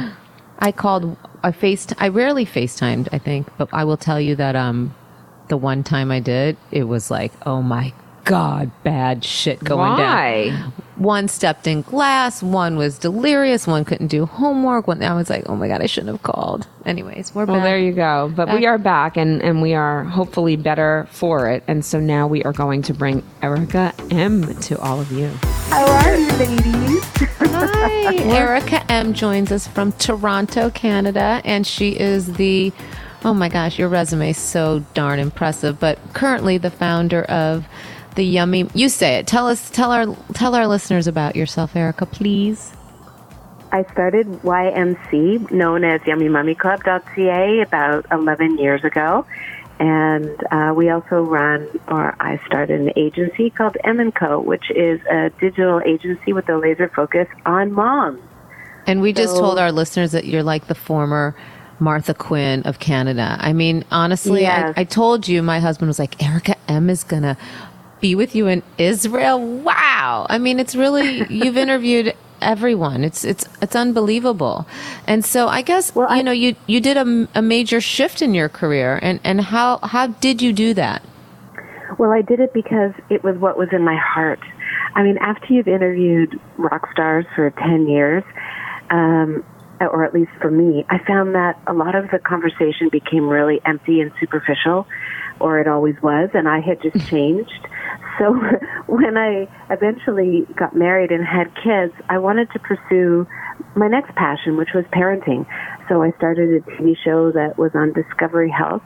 I 0.60 0.72
called. 0.72 1.18
I 1.44 1.52
faced. 1.52 1.94
I 1.98 2.08
rarely 2.08 2.46
FaceTimed. 2.46 3.10
I 3.12 3.18
think, 3.18 3.48
but 3.58 3.70
I 3.72 3.84
will 3.84 3.98
tell 3.98 4.20
you 4.20 4.36
that 4.36 4.56
um, 4.56 4.96
the 5.48 5.58
one 5.58 5.84
time 5.84 6.12
I 6.12 6.20
did, 6.20 6.58
it 6.72 6.84
was 6.84 7.12
like, 7.12 7.32
oh 7.46 7.62
my 7.62 7.94
god, 8.26 8.72
bad 8.84 9.24
shit 9.24 9.64
going 9.64 9.92
Why? 9.94 10.50
down. 10.50 10.74
One 10.96 11.28
stepped 11.28 11.68
in 11.68 11.82
glass. 11.82 12.42
One 12.42 12.78
was 12.78 12.98
delirious. 12.98 13.68
One 13.68 13.86
couldn't 13.86 14.08
do 14.08 14.26
homework. 14.26 14.88
One, 14.88 15.04
I 15.04 15.14
was 15.14 15.30
like, 15.30 15.44
oh 15.48 15.56
my 15.56 15.68
god, 15.68 15.82
I 15.82 15.86
shouldn't 15.88 16.12
have 16.12 16.24
called. 16.24 16.68
Anyways, 16.86 17.36
we're 17.36 17.46
back. 17.46 17.52
well, 17.52 17.60
back. 17.60 17.66
there 17.66 17.80
you 17.80 17.92
go. 17.92 18.32
But 18.36 18.48
back. 18.48 18.60
we 18.60 18.66
are 18.66 18.78
back, 18.78 19.18
and 19.18 19.42
and 19.42 19.62
we 19.62 19.74
are 19.74 20.04
hopefully 20.06 20.56
better 20.56 21.08
for 21.12 21.50
it. 21.50 21.64
And 21.68 21.84
so 21.86 22.00
now 22.00 22.28
we 22.28 22.44
are 22.44 22.54
going 22.54 22.82
to 22.84 22.94
bring 22.94 23.24
Erica 23.42 23.94
M 24.10 24.56
to 24.62 24.80
all 24.80 25.00
of 25.00 25.12
you. 25.12 25.28
How 25.70 25.86
are 25.86 26.16
you, 26.16 26.32
ladies? 26.34 27.05
Hi. 27.18 28.14
Erica 28.16 28.84
M 28.92 29.14
joins 29.14 29.52
us 29.52 29.68
from 29.68 29.92
Toronto, 29.94 30.70
Canada, 30.70 31.42
and 31.46 31.66
she 31.66 31.92
is 31.92 32.34
the 32.34 32.72
oh 33.24 33.34
my 33.34 33.50
gosh, 33.50 33.80
your 33.80 33.90
resume 33.90 34.30
is 34.30 34.38
so 34.38 34.84
darn 34.94 35.20
impressive. 35.20 35.80
But 35.80 35.98
currently 36.14 36.58
the 36.58 36.70
founder 36.72 37.24
of 37.24 37.66
the 38.16 38.24
yummy 38.24 38.70
you 38.74 38.90
say 38.90 39.16
it. 39.16 39.28
Tell 39.28 39.48
us 39.48 39.70
tell 39.72 39.92
our 39.92 40.16
tell 40.34 40.56
our 40.56 40.68
listeners 40.68 41.08
about 41.08 41.36
yourself, 41.36 41.76
Erica, 41.76 42.06
please. 42.06 42.74
I 43.72 43.84
started 43.92 44.28
YMC, 44.44 45.52
known 45.52 45.84
as 45.84 46.00
YummyMummyClub.ca, 46.02 47.60
about 47.62 48.06
11 48.10 48.58
years 48.58 48.86
ago. 48.86 49.26
And 49.80 50.42
uh, 50.52 50.74
we 50.76 50.90
also 50.90 51.22
run, 51.22 51.68
or 51.88 52.16
I 52.20 52.40
started 52.46 52.80
an 52.80 52.94
agency 52.96 53.50
called 53.50 53.76
M 53.84 54.12
& 54.12 54.14
Co., 54.14 54.40
which 54.40 54.72
is 54.72 55.02
a 55.12 55.32
digital 55.40 55.82
agency 55.86 56.32
with 56.32 56.48
a 56.48 56.58
laser 56.58 56.90
focus 56.96 57.28
on 57.46 57.74
moms. 57.74 58.22
And 58.88 59.02
we 59.02 59.14
so, 59.14 59.24
just 59.24 59.36
told 59.36 59.60
our 59.60 59.72
listeners 59.72 60.12
that 60.14 60.26
you're 60.26 60.44
like 60.44 60.68
the 60.68 60.76
former 60.76 61.36
Martha 61.80 62.14
Quinn 62.14 62.64
of 62.64 62.80
Canada. 62.80 63.36
I 63.40 63.54
mean, 63.54 63.84
honestly, 63.92 64.42
yes. 64.42 64.74
I, 64.78 64.82
I 64.82 64.84
told 64.86 65.28
you, 65.28 65.42
my 65.42 65.60
husband 65.60 65.88
was 65.88 66.00
like, 66.00 66.24
Erica 66.24 66.56
M 66.70 66.90
is 66.90 67.04
going 67.04 67.24
to 67.24 67.38
be 68.00 68.16
with 68.16 68.36
you 68.36 68.48
in 68.48 68.64
Israel. 68.78 69.40
Wow. 69.40 70.28
I 70.30 70.38
mean, 70.38 70.60
it's 70.60 70.76
really, 70.76 71.26
you've 71.28 71.58
interviewed 71.66 72.16
everyone. 72.46 73.04
It's, 73.04 73.26
it's, 73.26 73.48
it's 73.62 73.76
unbelievable. 73.76 74.66
And 75.08 75.26
so 75.26 75.48
I 75.48 75.62
guess, 75.62 75.94
Well, 75.96 76.08
you 76.10 76.20
I- 76.20 76.22
know, 76.22 76.32
you, 76.32 76.56
you 76.68 76.80
did 76.80 76.98
a, 76.98 77.28
a 77.36 77.42
major 77.42 77.82
shift 77.82 78.22
in 78.22 78.34
your 78.34 78.48
career 78.50 79.00
and, 79.02 79.20
and 79.24 79.42
how, 79.42 79.80
how 79.80 80.08
did 80.08 80.42
you 80.42 80.54
do 80.54 80.74
that? 80.76 81.02
Well, 81.98 82.12
I 82.12 82.22
did 82.22 82.40
it 82.40 82.54
because 82.54 82.92
it 83.10 83.24
was 83.24 83.38
what 83.38 83.58
was 83.58 83.70
in 83.72 83.84
my 83.84 83.98
heart. 83.98 84.40
I 84.96 85.04
mean, 85.04 85.18
after 85.20 85.54
you've 85.54 85.68
interviewed 85.68 86.40
rock 86.58 86.88
stars 86.92 87.26
for 87.36 87.50
10 87.52 87.88
years, 87.88 88.24
um, 88.90 89.44
or 89.82 90.04
at 90.06 90.14
least 90.14 90.32
for 90.42 90.50
me, 90.50 90.86
I 90.90 91.00
found 91.06 91.36
that 91.36 91.60
a 91.68 91.74
lot 91.74 91.96
of 91.96 92.10
the 92.12 92.20
conversation 92.20 92.90
became 92.92 93.28
really 93.28 93.60
empty 93.66 94.00
and 94.02 94.12
superficial, 94.20 94.88
or 95.40 95.60
it 95.60 95.68
always 95.68 95.96
was, 96.02 96.30
and 96.34 96.48
I 96.48 96.60
had 96.60 96.82
just 96.82 97.08
changed. 97.10 97.68
So 98.20 98.34
when 98.88 99.18
I 99.18 99.48
eventually 99.70 100.46
got 100.56 100.76
married 100.76 101.12
and 101.12 101.26
had 101.26 101.54
kids, 101.56 101.94
I 102.10 102.18
wanted 102.18 102.52
to 102.52 102.60
pursue 102.60 103.28
my 103.76 103.88
next 103.88 104.16
passion, 104.16 104.58
which 104.58 104.70
was 104.74 104.86
parenting. 104.94 105.46
So 105.90 106.02
I 106.02 106.12
started 106.18 106.64
a 106.64 106.72
TV 106.72 106.96
show 107.04 107.32
that 107.32 107.58
was 107.58 107.72
on 107.76 107.94
Discovery 107.94 108.50
Health 108.50 108.82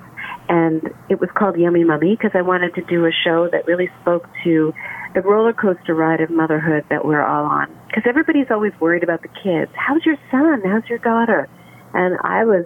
and 0.49 0.89
it 1.09 1.21
was 1.21 1.29
called 1.35 1.57
Yummy 1.57 1.83
Mummy 1.83 2.15
because 2.15 2.31
I 2.33 2.41
wanted 2.41 2.73
to 2.73 2.81
do 2.81 3.05
a 3.05 3.11
show 3.23 3.47
that 3.51 3.67
really 3.67 3.87
spoke 4.01 4.27
to 4.43 4.73
the 5.13 5.21
roller 5.21 5.53
coaster 5.53 5.93
ride 5.93 6.21
of 6.21 6.31
motherhood 6.31 6.85
that 6.89 7.05
we're 7.05 7.23
all 7.23 7.45
on. 7.45 7.67
Because 7.87 8.03
everybody's 8.07 8.47
always 8.49 8.73
worried 8.79 9.03
about 9.03 9.21
the 9.21 9.27
kids. 9.27 9.71
How's 9.75 10.03
your 10.05 10.17
son? 10.31 10.63
How's 10.65 10.87
your 10.89 10.97
daughter? 10.99 11.47
And 11.93 12.17
I 12.23 12.45
was 12.45 12.65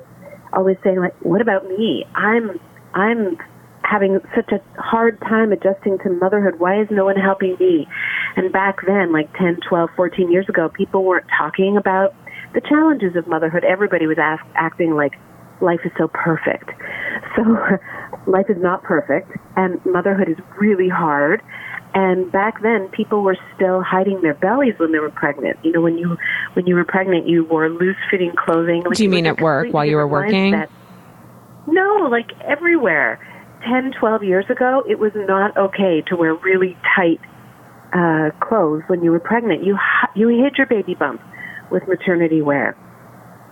always 0.54 0.78
saying 0.84 1.00
like, 1.00 1.14
what 1.22 1.42
about 1.42 1.68
me? 1.68 2.06
I'm 2.16 2.60
I'm 2.94 3.38
having 3.94 4.18
such 4.36 4.50
a 4.52 4.82
hard 4.82 5.20
time 5.22 5.52
adjusting 5.52 6.00
to 6.00 6.10
motherhood. 6.10 6.60
Why 6.60 6.82
is 6.82 6.88
no 6.90 7.06
one 7.06 7.16
helping 7.16 7.56
me? 7.60 7.88
And 8.36 8.52
back 8.52 8.78
then, 8.88 9.14
like 9.14 9.32
10, 9.38 9.60
12, 9.70 9.90
14 9.96 10.32
years 10.32 10.50
ago, 10.50 10.70
people 10.70 11.04
weren't 11.04 11.28
talking 11.38 11.78
about 11.78 12.16
the 12.56 12.62
challenges 12.62 13.16
of 13.16 13.28
motherhood. 13.28 13.64
Everybody 13.64 14.08
was 14.08 14.18
ask, 14.20 14.44
acting 14.56 14.96
like 14.96 15.14
life 15.62 15.82
is 15.86 15.92
so 15.96 16.08
perfect. 16.08 16.72
So 17.36 17.44
life 18.28 18.48
is 18.50 18.58
not 18.60 18.82
perfect 18.82 19.30
and 19.56 19.80
motherhood 19.86 20.28
is 20.28 20.38
really 20.60 20.90
hard. 20.90 21.44
And 21.94 22.32
back 22.32 22.64
then 22.64 22.90
people 22.90 23.22
were 23.22 23.38
still 23.56 23.84
hiding 23.84 24.22
their 24.24 24.34
bellies 24.34 24.74
when 24.80 24.92
they 24.92 24.98
were 24.98 25.12
pregnant. 25.12 25.60
You 25.64 25.72
know, 25.72 25.82
when 25.82 26.00
you 26.00 26.18
when 26.54 26.66
you 26.66 26.74
were 26.74 26.86
pregnant 26.86 27.28
you 27.28 27.46
wore 27.46 27.70
loose 27.70 27.96
fitting 28.10 28.34
clothing. 28.36 28.82
Like, 28.84 28.98
Do 28.98 29.04
you 29.04 29.10
mean 29.10 29.28
at 29.28 29.40
work 29.40 29.72
while 29.72 29.86
you 29.86 29.98
were 29.98 30.08
working? 30.08 30.54
mindset. 30.54 30.70
No, 31.68 32.08
like 32.10 32.32
everywhere. 32.42 33.20
10, 33.68 33.94
12 34.00 34.24
years 34.24 34.46
ago, 34.50 34.84
it 34.88 35.00
was 35.00 35.12
not 35.16 35.56
okay 35.58 36.04
to 36.08 36.16
wear 36.16 36.34
really 36.36 36.78
tight 36.96 37.20
uh, 37.94 38.32
clothes 38.46 38.84
when 38.88 39.04
you 39.04 39.12
were 39.12 39.20
pregnant. 39.20 39.64
You 39.64 39.78
you 40.16 40.30
hid 40.30 40.56
your 40.58 40.68
baby 40.68 40.96
bump 40.96 41.22
with 41.72 41.88
maternity 41.88 42.42
wear. 42.42 42.78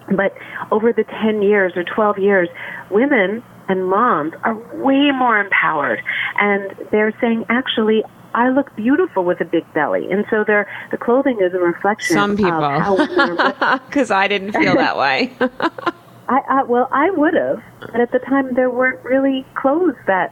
But 0.08 0.34
over 0.72 0.92
the 0.92 1.04
10 1.24 1.42
years 1.42 1.74
or 1.76 1.84
12 1.84 2.18
years, 2.18 2.50
women 2.90 3.44
and 3.70 3.88
moms 3.88 4.34
are 4.44 4.56
way 4.84 5.12
more 5.12 5.40
empowered. 5.40 6.02
And 6.40 6.76
they're 6.92 7.14
saying, 7.22 7.46
actually, 7.50 8.04
I 8.34 8.50
look 8.50 8.76
beautiful 8.76 9.24
with 9.24 9.42
a 9.42 9.46
big 9.46 9.72
belly. 9.74 10.12
And 10.12 10.26
so 10.30 10.44
they're, 10.46 10.68
the 10.92 10.98
clothing 10.98 11.40
is 11.42 11.54
a 11.54 11.60
reflection 11.60 12.16
Some 12.16 12.32
of 12.32 12.38
people. 12.38 13.80
Because 13.88 14.12
I 14.12 14.28
didn't 14.28 14.54
feel 14.54 14.76
that 14.76 14.98
way. 14.98 15.34
I, 16.32 16.40
I 16.48 16.64
well, 16.64 16.88
I 16.92 17.10
would 17.10 17.34
have, 17.34 17.62
but 17.82 18.00
at 18.00 18.12
the 18.14 18.20
time 18.20 18.54
there 18.56 18.70
weren't 18.70 19.04
really 19.04 19.46
clothes 19.54 19.98
that 20.08 20.32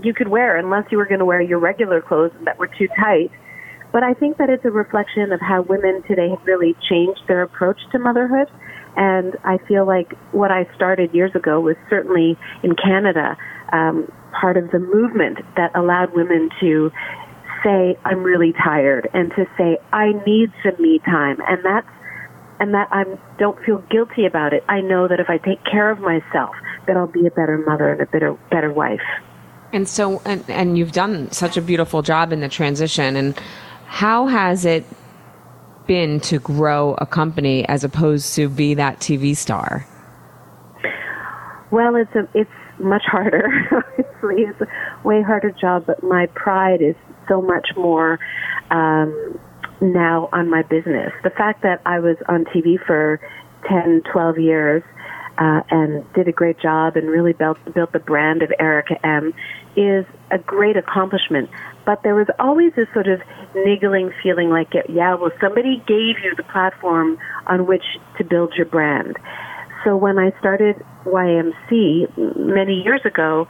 you 0.00 0.14
could 0.14 0.28
wear 0.28 0.56
unless 0.56 0.84
you 0.92 0.98
were 0.98 1.06
going 1.06 1.18
to 1.18 1.24
wear 1.24 1.42
your 1.42 1.58
regular 1.58 2.00
clothes 2.00 2.30
that 2.44 2.56
were 2.58 2.68
too 2.68 2.86
tight. 2.96 3.32
But 3.92 4.04
I 4.04 4.14
think 4.14 4.38
that 4.38 4.48
it's 4.48 4.64
a 4.64 4.70
reflection 4.70 5.32
of 5.32 5.40
how 5.40 5.62
women 5.62 6.02
today 6.06 6.28
have 6.30 6.44
really 6.46 6.76
changed 6.88 7.20
their 7.26 7.42
approach 7.42 7.78
to 7.90 7.98
motherhood. 7.98 8.48
And 8.96 9.36
I 9.42 9.58
feel 9.66 9.84
like 9.84 10.14
what 10.30 10.52
I 10.52 10.68
started 10.76 11.12
years 11.12 11.32
ago 11.34 11.60
was 11.60 11.74
certainly 11.90 12.38
in 12.62 12.76
Canada 12.76 13.36
um, 13.72 14.10
part 14.40 14.56
of 14.56 14.70
the 14.70 14.78
movement 14.78 15.38
that 15.56 15.74
allowed 15.76 16.14
women 16.14 16.48
to 16.60 16.92
say, 17.64 17.96
I'm 18.04 18.22
really 18.22 18.52
tired, 18.52 19.08
and 19.14 19.30
to 19.30 19.46
say, 19.58 19.78
I 19.92 20.12
need 20.26 20.52
some 20.62 20.80
me 20.80 21.00
time. 21.00 21.38
And 21.48 21.64
that's 21.64 21.88
and 22.60 22.74
that 22.74 22.88
I 22.90 23.04
don't 23.38 23.58
feel 23.64 23.78
guilty 23.90 24.26
about 24.26 24.52
it. 24.52 24.64
I 24.68 24.80
know 24.80 25.08
that 25.08 25.20
if 25.20 25.28
I 25.28 25.38
take 25.38 25.64
care 25.64 25.90
of 25.90 26.00
myself, 26.00 26.54
that 26.86 26.96
I'll 26.96 27.06
be 27.06 27.26
a 27.26 27.30
better 27.30 27.58
mother 27.58 27.90
and 27.90 28.00
a 28.00 28.06
better 28.06 28.34
better 28.50 28.72
wife. 28.72 29.00
And 29.72 29.88
so, 29.88 30.22
and, 30.24 30.48
and 30.48 30.78
you've 30.78 30.92
done 30.92 31.32
such 31.32 31.56
a 31.56 31.62
beautiful 31.62 32.02
job 32.02 32.32
in 32.32 32.40
the 32.40 32.48
transition. 32.48 33.16
And 33.16 33.36
how 33.86 34.28
has 34.28 34.64
it 34.64 34.84
been 35.86 36.20
to 36.20 36.38
grow 36.38 36.94
a 36.98 37.06
company 37.06 37.66
as 37.68 37.82
opposed 37.82 38.34
to 38.36 38.48
be 38.48 38.74
that 38.74 39.00
TV 39.00 39.36
star? 39.36 39.86
Well, 41.70 41.96
it's 41.96 42.14
a 42.14 42.28
it's 42.34 42.50
much 42.78 43.02
harder. 43.04 43.48
Obviously, 43.72 44.42
it's 44.44 44.60
a 44.60 45.06
way 45.06 45.22
harder 45.22 45.50
job, 45.50 45.86
but 45.86 46.02
my 46.02 46.26
pride 46.34 46.80
is 46.80 46.94
so 47.28 47.42
much 47.42 47.68
more 47.76 48.18
um, 48.70 49.38
now 49.80 50.28
on 50.32 50.50
my 50.50 50.62
business. 50.62 51.12
The 51.22 51.30
fact 51.30 51.62
that 51.62 51.80
I 51.84 52.00
was 52.00 52.16
on 52.28 52.44
TV 52.46 52.76
for 52.84 53.20
10, 53.68 54.02
12 54.12 54.38
years 54.38 54.82
uh, 55.38 55.60
and 55.70 56.04
did 56.14 56.28
a 56.28 56.32
great 56.32 56.60
job 56.60 56.96
and 56.96 57.08
really 57.08 57.32
built 57.32 57.58
built 57.74 57.92
the 57.92 57.98
brand 57.98 58.42
of 58.42 58.52
Erica 58.60 58.94
M 59.04 59.34
is 59.76 60.04
a 60.30 60.38
great 60.38 60.76
accomplishment. 60.76 61.50
But 61.84 62.02
there 62.02 62.14
was 62.14 62.28
always 62.38 62.72
this 62.76 62.86
sort 62.92 63.08
of 63.08 63.20
niggling 63.54 64.12
feeling 64.22 64.50
like, 64.50 64.72
yeah, 64.88 65.14
well, 65.14 65.32
somebody 65.40 65.82
gave 65.86 66.22
you 66.22 66.34
the 66.36 66.44
platform 66.44 67.18
on 67.46 67.66
which 67.66 67.84
to 68.18 68.24
build 68.24 68.54
your 68.56 68.66
brand. 68.66 69.16
So 69.84 69.96
when 69.96 70.18
I 70.18 70.32
started 70.38 70.76
YMC 71.04 72.36
many 72.36 72.82
years 72.82 73.02
ago, 73.04 73.46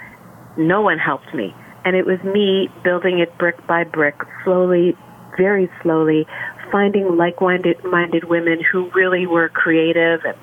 no 0.56 0.80
one 0.80 0.98
helped 0.98 1.32
me. 1.34 1.54
And 1.84 1.94
it 1.94 2.06
was 2.06 2.18
me 2.24 2.68
building 2.82 3.18
it 3.18 3.36
brick 3.38 3.66
by 3.66 3.84
brick, 3.84 4.16
slowly, 4.42 4.96
very 5.36 5.70
slowly, 5.82 6.26
finding 6.70 7.16
like-minded 7.16 7.84
minded 7.84 8.24
women 8.24 8.60
who 8.60 8.90
really 8.94 9.26
were 9.26 9.48
creative 9.48 10.20
and 10.24 10.36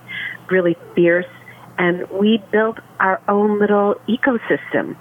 really 0.50 0.76
fierce. 0.96 1.26
And 1.78 2.10
we 2.12 2.44
built 2.52 2.78
our 3.00 3.22
own 3.28 3.60
little 3.60 3.96
ecosystem. 4.08 4.96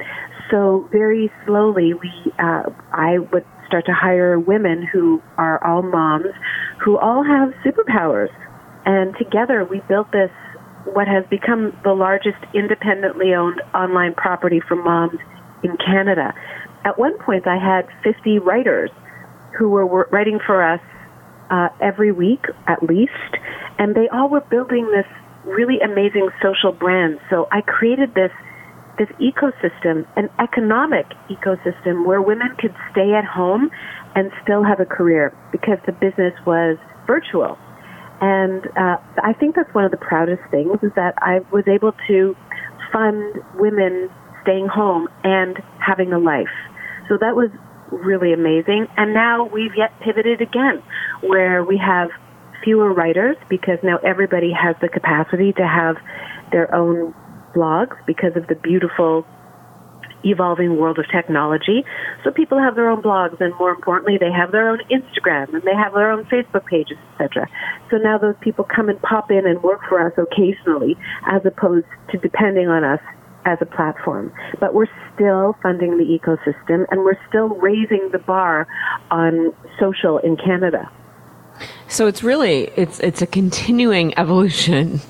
So 0.50 0.88
very 0.90 1.30
slowly, 1.46 1.94
we, 1.94 2.10
uh, 2.38 2.70
I 2.92 3.18
would 3.32 3.44
start 3.66 3.86
to 3.86 3.92
hire 3.92 4.38
women 4.38 4.86
who 4.92 5.22
are 5.36 5.62
all 5.64 5.82
moms, 5.82 6.34
who 6.82 6.98
all 6.98 7.22
have 7.22 7.52
superpowers. 7.64 8.30
And 8.84 9.14
together 9.16 9.64
we 9.64 9.80
built 9.88 10.10
this 10.10 10.30
what 10.84 11.06
has 11.06 11.24
become 11.28 11.76
the 11.84 11.92
largest 11.92 12.38
independently 12.54 13.34
owned 13.34 13.60
online 13.74 14.14
property 14.14 14.60
for 14.66 14.76
moms 14.76 15.18
in 15.62 15.76
Canada. 15.76 16.34
At 16.84 16.98
one 16.98 17.18
point, 17.18 17.46
I 17.46 17.58
had 17.58 17.86
50 18.02 18.38
writers 18.38 18.90
who 19.60 19.68
were 19.68 20.08
writing 20.10 20.40
for 20.44 20.62
us 20.62 20.80
uh, 21.50 21.68
every 21.80 22.12
week 22.12 22.44
at 22.66 22.82
least, 22.82 23.36
and 23.78 23.94
they 23.94 24.08
all 24.08 24.28
were 24.28 24.40
building 24.40 24.90
this 24.90 25.06
really 25.44 25.78
amazing 25.80 26.28
social 26.42 26.72
brand. 26.72 27.20
So 27.28 27.46
I 27.52 27.60
created 27.60 28.14
this 28.14 28.32
this 28.98 29.08
ecosystem, 29.20 30.06
an 30.16 30.28
economic 30.38 31.06
ecosystem 31.30 32.04
where 32.06 32.20
women 32.20 32.54
could 32.58 32.74
stay 32.90 33.14
at 33.14 33.24
home 33.24 33.70
and 34.14 34.30
still 34.42 34.62
have 34.62 34.78
a 34.80 34.84
career 34.84 35.34
because 35.52 35.78
the 35.86 35.92
business 35.92 36.34
was 36.44 36.76
virtual. 37.06 37.56
And 38.20 38.66
uh, 38.76 38.98
I 39.22 39.32
think 39.32 39.56
that's 39.56 39.72
one 39.74 39.84
of 39.84 39.90
the 39.90 39.96
proudest 39.96 40.42
things 40.50 40.78
is 40.82 40.92
that 40.96 41.14
I 41.18 41.40
was 41.50 41.64
able 41.66 41.92
to 42.08 42.36
fund 42.92 43.40
women 43.54 44.10
staying 44.42 44.68
home 44.68 45.08
and 45.24 45.56
having 45.78 46.12
a 46.12 46.18
life. 46.18 46.52
So 47.08 47.16
that 47.20 47.34
was 47.34 47.48
really 47.90 48.32
amazing. 48.32 48.86
And 48.96 49.14
now 49.14 49.44
we've 49.44 49.74
yet 49.76 49.92
pivoted 50.00 50.40
again 50.40 50.82
where 51.22 51.64
we 51.64 51.78
have 51.78 52.10
fewer 52.62 52.92
writers 52.92 53.36
because 53.48 53.78
now 53.82 53.98
everybody 54.04 54.52
has 54.52 54.76
the 54.80 54.88
capacity 54.88 55.52
to 55.54 55.66
have 55.66 55.96
their 56.52 56.72
own 56.74 57.14
blogs 57.54 57.96
because 58.06 58.36
of 58.36 58.46
the 58.46 58.54
beautiful 58.54 59.26
evolving 60.24 60.76
world 60.76 60.98
of 60.98 61.06
technology. 61.10 61.84
So 62.24 62.30
people 62.30 62.58
have 62.58 62.74
their 62.74 62.90
own 62.90 63.02
blogs, 63.02 63.40
and 63.40 63.54
more 63.58 63.70
importantly, 63.70 64.18
they 64.18 64.30
have 64.30 64.52
their 64.52 64.68
own 64.68 64.80
Instagram 64.90 65.54
and 65.54 65.62
they 65.62 65.74
have 65.74 65.94
their 65.94 66.10
own 66.10 66.24
Facebook 66.24 66.66
pages, 66.66 66.98
etc. 67.14 67.48
So 67.90 67.96
now 67.96 68.18
those 68.18 68.34
people 68.40 68.64
come 68.64 68.88
and 68.88 69.00
pop 69.02 69.30
in 69.30 69.46
and 69.46 69.62
work 69.62 69.80
for 69.88 70.04
us 70.04 70.12
occasionally, 70.18 70.96
as 71.26 71.40
opposed 71.44 71.86
to 72.10 72.18
depending 72.18 72.68
on 72.68 72.84
us 72.84 73.00
as 73.44 73.58
a 73.60 73.66
platform. 73.66 74.32
But 74.58 74.74
we're 74.74 74.86
still 75.14 75.56
funding 75.62 75.98
the 75.98 76.04
ecosystem, 76.04 76.84
and 76.90 77.00
we're 77.04 77.18
still 77.28 77.48
raising 77.48 78.10
the 78.12 78.18
bar 78.18 78.66
on 79.10 79.52
social 79.78 80.18
in 80.18 80.36
Canada. 80.36 80.90
So 81.88 82.06
it's 82.06 82.22
really 82.22 82.70
it's 82.76 83.00
it's 83.00 83.20
a 83.22 83.26
continuing 83.26 84.16
evolution. 84.18 85.00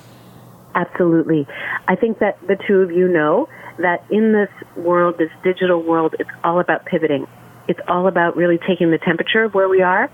Absolutely. 0.75 1.47
I 1.89 1.97
think 1.97 2.21
that 2.21 2.39
the 2.47 2.57
two 2.67 2.81
of 2.81 2.91
you 2.93 3.09
know 3.09 3.49
that 3.79 4.05
in 4.11 4.33
this 4.33 4.49
world, 4.77 5.19
this 5.19 5.31
digital 5.43 5.83
world, 5.83 6.15
it's 6.19 6.31
all 6.45 6.61
about 6.61 6.85
pivoting. 6.85 7.27
it's 7.69 7.81
all 7.87 8.09
about 8.09 8.37
really 8.37 8.59
taking 8.67 8.91
the 8.91 8.99
temperature 8.99 9.45
of 9.45 9.55
where 9.55 9.69
we 9.69 9.81
are 9.81 10.11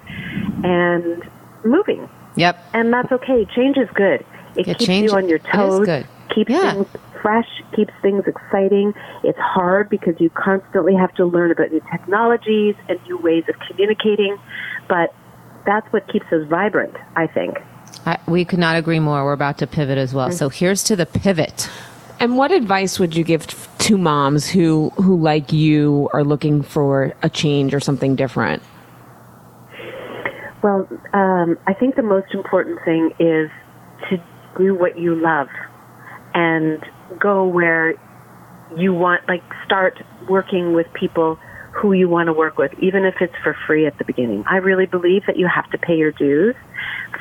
and 0.63 1.23
moving. 1.65 2.07
Yep. 2.35 2.63
And 2.75 2.93
that's 2.93 3.11
okay. 3.13 3.47
Change 3.55 3.79
is 3.79 3.89
good. 3.95 4.25
It 4.57 4.67
Yeah, 4.67 4.75
keeps 4.75 4.85
change 4.85 5.11
you 5.11 5.17
on 5.17 5.27
your 5.29 5.39
is 5.39 5.45
toes. 5.45 5.87
good. 5.87 6.07
Keeps 6.35 6.51
Yeah. 6.51 6.73
things 6.73 6.87
fresh, 7.27 7.49
keeps 7.75 7.93
things 8.03 8.23
exciting. 8.25 8.95
It's 9.25 9.39
hard 9.39 9.91
because 9.91 10.15
you 10.21 10.31
constantly 10.31 10.95
have 10.95 11.13
to 11.17 11.27
learn 11.27 11.51
about 11.51 11.73
new 11.73 11.83
technologies 11.91 12.77
and 12.89 13.03
new 13.09 13.19
ways 13.19 13.43
of 13.49 13.57
communicating, 13.69 14.39
but 14.89 15.13
that's 15.67 15.93
what 15.93 16.07
keeps 16.07 16.27
us 16.27 16.47
vibrant, 16.49 16.95
I 17.17 17.27
think. 17.27 17.59
I, 18.05 18.19
we 18.29 18.45
could 18.45 18.61
not 18.61 18.77
agree 18.77 19.01
more. 19.01 19.25
We're 19.25 19.33
about 19.33 19.59
to 19.59 19.67
pivot 19.67 19.99
as 19.99 20.15
well. 20.15 20.31
So 20.31 20.49
here's 20.49 20.85
to 20.85 20.95
the 20.95 21.05
pivot. 21.05 21.69
And 22.21 22.37
what 22.37 22.53
advice 22.53 23.01
would 23.01 23.17
you 23.17 23.25
give 23.25 23.45
to 23.79 23.99
moms 23.99 24.49
who 24.49 24.91
who 24.91 25.21
like 25.21 25.53
you 25.53 26.09
are 26.13 26.23
looking 26.23 26.63
for 26.63 27.13
a 27.25 27.29
change 27.29 27.75
or 27.75 27.81
something 27.81 28.15
different? 28.15 28.63
Well, 30.63 30.89
um, 31.13 31.59
I 31.67 31.75
think 31.75 31.97
the 31.97 32.03
most 32.03 32.33
important 32.33 32.79
thing 32.85 33.11
is 33.19 33.51
to 34.11 34.17
do 34.57 34.77
what 34.77 34.97
you 34.97 35.17
love 35.17 35.49
and 36.33 36.85
go 37.21 37.47
where 37.47 37.95
you 38.77 38.93
want, 38.93 39.27
like, 39.29 39.43
start 39.65 39.99
working 40.29 40.75
with 40.75 40.87
people 40.93 41.39
who 41.77 41.93
you 41.93 42.09
want 42.09 42.29
to 42.29 42.33
work 42.33 42.57
with, 42.57 42.73
even 42.81 43.05
if 43.05 43.15
it's 43.21 43.35
for 43.43 43.57
free 43.67 43.87
at 43.87 43.97
the 43.99 44.05
beginning. 44.05 44.45
I 44.49 44.57
really 44.57 44.87
believe 44.87 45.23
that 45.27 45.37
you 45.37 45.47
have 45.53 45.71
to 45.71 45.79
pay 45.79 45.97
your 45.97 46.13
dues. 46.13 46.55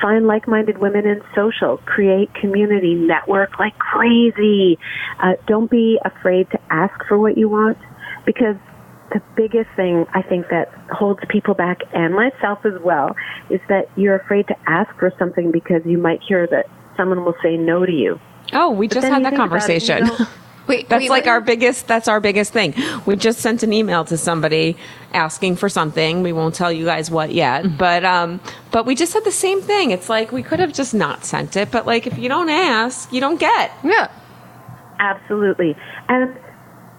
Find 0.00 0.26
like 0.26 0.48
minded 0.48 0.78
women 0.78 1.06
in 1.06 1.20
social, 1.34 1.78
create 1.78 2.32
community, 2.34 2.94
network 2.94 3.58
like 3.58 3.78
crazy. 3.78 4.78
Uh, 5.22 5.32
don't 5.46 5.70
be 5.70 5.98
afraid 6.04 6.50
to 6.50 6.58
ask 6.70 6.94
for 7.06 7.18
what 7.18 7.36
you 7.36 7.48
want 7.48 7.78
because 8.24 8.56
the 9.12 9.20
biggest 9.36 9.68
thing 9.76 10.04
I 10.14 10.22
think 10.22 10.46
that 10.50 10.72
holds 10.90 11.20
people 11.28 11.54
back 11.54 11.78
and 11.92 12.14
myself 12.14 12.60
as 12.64 12.80
well 12.82 13.14
is 13.50 13.60
that 13.68 13.88
you're 13.96 14.16
afraid 14.16 14.48
to 14.48 14.54
ask 14.66 14.90
for 14.98 15.12
something 15.18 15.52
because 15.52 15.82
you 15.84 15.98
might 15.98 16.20
hear 16.26 16.46
that 16.50 16.66
someone 16.96 17.24
will 17.24 17.36
say 17.42 17.56
no 17.56 17.86
to 17.86 17.92
you. 17.92 18.18
Oh, 18.52 18.70
we 18.70 18.88
just 18.88 19.06
had 19.06 19.24
that 19.24 19.30
think 19.30 19.32
it, 19.32 19.32
you 19.32 19.38
conversation. 19.38 20.06
don't- 20.06 20.28
Wait, 20.66 20.88
That's 20.88 21.08
like 21.08 21.28
our 21.28 21.40
biggest. 21.40 21.86
That's 21.86 22.08
our 22.08 22.18
biggest 22.18 22.52
thing. 22.52 22.74
We 23.06 23.14
just 23.14 23.38
sent 23.38 23.62
an 23.62 23.72
email 23.72 24.04
to 24.06 24.16
somebody 24.16 24.76
asking 25.14 25.56
for 25.56 25.68
something. 25.68 26.24
We 26.24 26.32
won't 26.32 26.56
tell 26.56 26.72
you 26.72 26.84
guys 26.84 27.08
what 27.08 27.32
yet, 27.32 27.78
but 27.78 28.04
um, 28.04 28.40
but 28.72 28.84
we 28.84 28.96
just 28.96 29.12
said 29.12 29.22
the 29.22 29.30
same 29.30 29.62
thing. 29.62 29.92
It's 29.92 30.08
like 30.08 30.32
we 30.32 30.42
could 30.42 30.58
have 30.58 30.72
just 30.72 30.92
not 30.92 31.24
sent 31.24 31.56
it, 31.56 31.70
but 31.70 31.86
like 31.86 32.08
if 32.08 32.18
you 32.18 32.28
don't 32.28 32.48
ask, 32.48 33.12
you 33.12 33.20
don't 33.20 33.38
get. 33.38 33.70
Yeah. 33.84 34.10
Absolutely. 34.98 35.76
And 36.08 36.34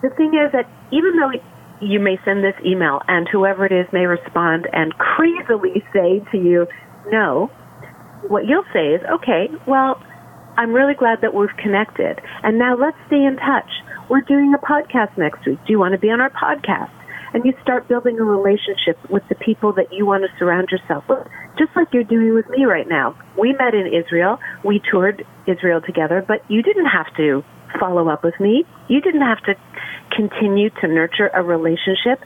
the 0.02 0.12
thing 0.12 0.34
is 0.34 0.52
that 0.54 0.70
even 0.92 1.18
though 1.18 1.32
you 1.82 2.00
may 2.00 2.18
send 2.24 2.44
this 2.46 2.56
email 2.66 3.02
and 3.10 3.28
whoever 3.28 3.66
it 3.66 3.74
is 3.74 3.86
may 3.92 4.06
respond 4.06 4.68
and 4.72 4.94
crazily 4.98 5.84
say 5.92 6.24
to 6.32 6.38
you, 6.38 6.68
no, 7.12 7.48
what 8.30 8.46
you'll 8.46 8.66
say 8.74 8.94
is, 8.94 9.02
okay, 9.12 9.50
well, 9.68 10.02
I'm 10.58 10.74
really 10.74 10.96
glad 10.96 11.22
that 11.22 11.36
we've 11.36 11.56
connected. 11.58 12.20
And 12.42 12.58
now 12.58 12.76
let's 12.76 12.98
stay 13.06 13.24
in 13.24 13.38
touch. 13.38 13.70
We're 14.10 14.22
doing 14.22 14.56
a 14.56 14.58
podcast 14.58 15.16
next 15.16 15.46
week. 15.46 15.60
Do 15.68 15.72
you 15.72 15.78
want 15.78 15.92
to 15.92 16.00
be 16.00 16.10
on 16.10 16.20
our 16.20 16.32
podcast? 16.32 16.90
And 17.34 17.46
you 17.46 17.54
start 17.62 17.88
building 17.88 18.18
a 18.18 18.24
relationship 18.24 18.98
with 19.10 19.22
the 19.30 19.36
people 19.36 19.74
that 19.74 19.94
you 19.94 20.08
want 20.08 20.24
to 20.24 20.30
surround 20.40 20.70
yourself 20.72 21.04
with, 21.08 21.28
just 21.60 21.70
like 21.76 21.90
you're 21.94 22.04
doing 22.04 22.34
with 22.34 22.50
me 22.50 22.66
right 22.66 22.88
now. 22.88 23.16
We 23.38 23.54
met 23.54 23.76
in 23.76 23.86
Israel. 23.86 24.40
We 24.66 24.82
toured 24.90 25.24
Israel 25.46 25.80
together, 25.80 26.26
but 26.28 26.42
you 26.50 26.64
didn't 26.64 26.88
have 26.88 27.14
to 27.18 27.44
follow 27.80 28.10
up 28.10 28.24
with 28.24 28.40
me. 28.40 28.66
You 28.88 29.00
didn't 29.02 29.22
have 29.22 29.44
to 29.44 29.54
continue 30.16 30.72
to 30.82 30.88
nurture 30.88 31.30
a 31.34 31.44
relationship, 31.44 32.24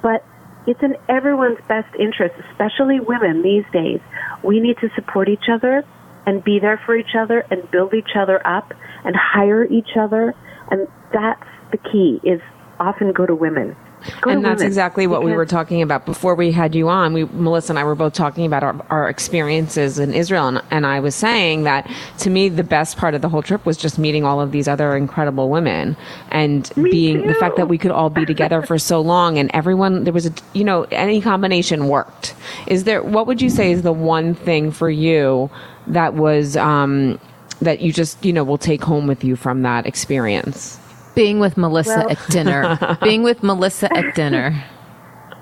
but 0.00 0.24
it's 0.68 0.82
in 0.82 0.96
everyone's 1.08 1.58
best 1.66 1.92
interest, 1.98 2.34
especially 2.50 3.00
women 3.00 3.42
these 3.42 3.64
days. 3.72 4.00
We 4.44 4.60
need 4.60 4.78
to 4.78 4.90
support 4.94 5.28
each 5.28 5.48
other 5.50 5.84
and 6.26 6.42
be 6.42 6.58
there 6.58 6.80
for 6.84 6.96
each 6.96 7.14
other 7.18 7.44
and 7.50 7.70
build 7.70 7.94
each 7.94 8.16
other 8.16 8.44
up 8.46 8.72
and 9.04 9.14
hire 9.16 9.64
each 9.64 9.96
other. 9.98 10.34
And 10.70 10.88
that's 11.12 11.42
the 11.70 11.78
key 11.78 12.20
is 12.22 12.40
often 12.80 13.12
go 13.12 13.26
to 13.26 13.34
women. 13.34 13.76
Go 14.20 14.30
to 14.30 14.36
and 14.36 14.44
that's 14.44 14.58
women. 14.58 14.66
exactly 14.66 15.06
what 15.06 15.22
we 15.22 15.32
were 15.32 15.46
talking 15.46 15.80
about 15.80 16.04
before 16.04 16.34
we 16.34 16.52
had 16.52 16.74
you 16.74 16.88
on. 16.88 17.14
We, 17.14 17.24
Melissa 17.24 17.72
and 17.72 17.78
I 17.78 17.84
were 17.84 17.94
both 17.94 18.12
talking 18.12 18.44
about 18.44 18.62
our, 18.62 18.86
our 18.90 19.08
experiences 19.08 19.98
in 19.98 20.12
Israel, 20.12 20.48
and, 20.48 20.62
and 20.70 20.86
I 20.86 21.00
was 21.00 21.14
saying 21.14 21.62
that 21.64 21.90
to 22.18 22.30
me, 22.30 22.50
the 22.50 22.64
best 22.64 22.98
part 22.98 23.14
of 23.14 23.22
the 23.22 23.30
whole 23.30 23.42
trip 23.42 23.64
was 23.64 23.78
just 23.78 23.98
meeting 23.98 24.24
all 24.24 24.40
of 24.40 24.52
these 24.52 24.68
other 24.68 24.94
incredible 24.94 25.48
women 25.48 25.96
and 26.30 26.70
being 26.74 27.26
the 27.26 27.34
fact 27.34 27.56
that 27.56 27.68
we 27.68 27.78
could 27.78 27.90
all 27.90 28.10
be 28.10 28.26
together 28.26 28.60
for 28.60 28.78
so 28.78 29.00
long, 29.00 29.38
and 29.38 29.50
everyone 29.54 30.04
there 30.04 30.12
was 30.12 30.26
a 30.26 30.32
you 30.52 30.64
know 30.64 30.82
any 30.90 31.20
combination 31.20 31.88
worked. 31.88 32.34
Is 32.66 32.84
there 32.84 33.02
what 33.02 33.26
would 33.26 33.40
you 33.40 33.48
say 33.48 33.72
is 33.72 33.82
the 33.82 33.92
one 33.92 34.34
thing 34.34 34.70
for 34.70 34.90
you 34.90 35.50
that 35.86 36.14
was 36.14 36.56
um, 36.56 37.18
that 37.60 37.80
you 37.80 37.92
just 37.92 38.24
you 38.24 38.32
know 38.32 38.44
will 38.44 38.58
take 38.58 38.82
home 38.82 39.06
with 39.06 39.24
you 39.24 39.36
from 39.36 39.62
that 39.62 39.86
experience? 39.86 40.78
Being 41.14 41.38
with 41.38 41.56
Melissa 41.56 41.98
Well- 41.98 42.10
at 42.10 42.18
dinner. 42.28 42.98
Being 43.02 43.22
with 43.22 43.42
Melissa 43.42 43.94
at 43.96 44.14
dinner. 44.14 44.64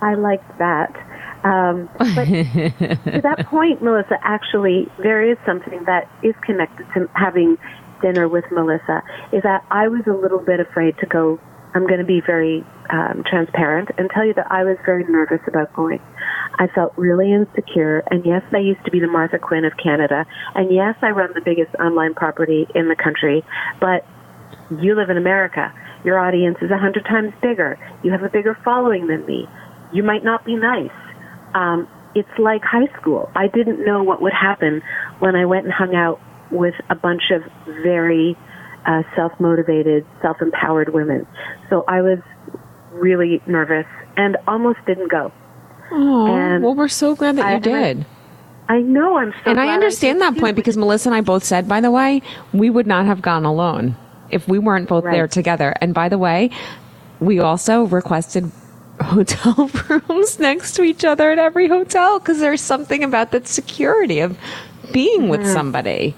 I 0.03 0.15
liked 0.15 0.59
that. 0.59 0.95
Um, 1.45 1.89
but 1.99 2.25
to 2.27 3.21
that 3.23 3.47
point, 3.49 3.83
Melissa, 3.83 4.17
actually, 4.23 4.87
there 5.03 5.29
is 5.29 5.37
something 5.45 5.83
that 5.87 6.09
is 6.23 6.35
connected 6.45 6.87
to 6.95 7.09
having 7.15 7.57
dinner 8.01 8.29
with 8.29 8.45
Melissa. 8.53 9.03
Is 9.33 9.43
that 9.43 9.65
I 9.71 9.89
was 9.89 10.03
a 10.07 10.13
little 10.13 10.39
bit 10.39 10.61
afraid 10.61 10.97
to 10.99 11.07
go. 11.07 11.41
I'm 11.75 11.87
going 11.87 12.01
to 12.01 12.07
be 12.07 12.21
very 12.21 12.65
um, 12.91 13.25
transparent 13.29 13.91
and 13.97 14.11
tell 14.11 14.27
you 14.27 14.35
that 14.35 14.51
I 14.51 14.65
was 14.65 14.77
very 14.85 15.05
nervous 15.05 15.41
about 15.49 15.73
going. 15.75 16.01
I 16.59 16.67
felt 16.75 16.93
really 16.97 17.33
insecure, 17.33 18.03
and 18.11 18.25
yes, 18.27 18.43
I 18.53 18.59
used 18.59 18.85
to 18.85 18.91
be 18.91 19.01
the 19.01 19.07
Martha 19.07 19.39
Quinn 19.39 19.65
of 19.65 19.73
Canada, 19.83 20.27
and 20.55 20.73
yes, 20.73 20.97
I 21.01 21.11
run 21.11 21.31
the 21.35 21.41
biggest 21.41 21.75
online 21.77 22.15
property 22.15 22.67
in 22.75 22.89
the 22.89 22.97
country, 22.97 23.43
but 23.81 24.05
you 24.81 24.95
live 24.95 25.09
in 25.11 25.17
America. 25.17 25.73
Your 26.05 26.19
audience 26.19 26.59
is 26.61 26.71
a 26.71 26.79
hundred 26.79 27.05
times 27.05 27.33
bigger. 27.41 27.79
You 28.03 28.11
have 28.13 28.23
a 28.23 28.29
bigger 28.29 28.59
following 28.65 29.07
than 29.07 29.25
me. 29.25 29.49
You 29.93 30.03
might 30.03 30.25
not 30.25 30.45
be 30.45 30.57
nice. 30.57 30.91
Um, 31.55 31.89
it's 32.15 32.39
like 32.39 32.63
high 32.63 32.93
school. 33.01 33.31
I 33.35 33.49
didn't 33.49 33.85
know 33.85 34.03
what 34.03 34.21
would 34.21 34.33
happen 34.33 34.83
when 35.21 35.37
I 35.37 35.47
went 35.47 35.65
and 35.65 35.73
hung 35.73 35.95
out 35.95 36.21
with 36.51 36.75
a 36.91 36.95
bunch 36.95 37.31
of 37.31 37.43
very 37.83 38.37
uh, 38.87 39.03
self-motivated, 39.17 40.05
self-empowered 40.21 40.93
women. 40.95 41.27
So 41.71 41.85
I 41.89 42.03
was 42.03 42.19
really 42.91 43.41
nervous 43.47 43.87
and 44.17 44.37
almost 44.47 44.79
didn't 44.87 45.11
go. 45.11 45.33
Oh, 45.91 46.61
well, 46.61 46.75
we're 46.75 46.89
so 46.89 47.15
glad 47.15 47.37
that 47.37 47.45
I- 47.47 47.51
you 47.51 47.57
and 47.57 47.67
I- 47.67 47.83
did. 47.95 48.07
I 48.69 48.79
know 48.81 49.17
I'm 49.19 49.33
so 49.45 49.51
and 49.51 49.61
I 49.61 49.75
understand 49.75 50.21
did 50.21 50.23
that 50.35 50.41
point 50.41 50.57
because 50.57 50.77
Melissa 50.79 51.09
and 51.11 51.17
I 51.17 51.21
both 51.21 51.45
said, 51.45 51.69
by 51.69 51.81
the 51.81 51.91
way, 51.91 52.23
we 52.55 52.71
would 52.71 52.87
not 52.87 53.05
have 53.07 53.21
gone 53.21 53.45
alone 53.45 53.97
if 54.31 54.49
we 54.49 54.59
weren't 54.59 54.89
both 54.89 55.05
there 55.05 55.29
together. 55.29 55.75
And 55.83 55.93
by 55.93 56.09
the 56.09 56.17
way, 56.17 56.51
we 57.21 57.39
also 57.41 57.83
requested 57.85 58.51
hotel 59.03 59.69
rooms 60.09 60.39
next 60.39 60.75
to 60.77 60.85
each 60.85 61.05
other 61.05 61.33
at 61.33 61.39
every 61.39 61.69
hotel 61.69 62.19
because 62.19 62.39
there's 62.39 62.61
something 62.63 63.03
about 63.05 63.33
that 63.33 63.47
security 63.49 64.21
of 64.21 64.39
being 64.93 65.29
with 65.29 65.47
somebody. 65.47 66.15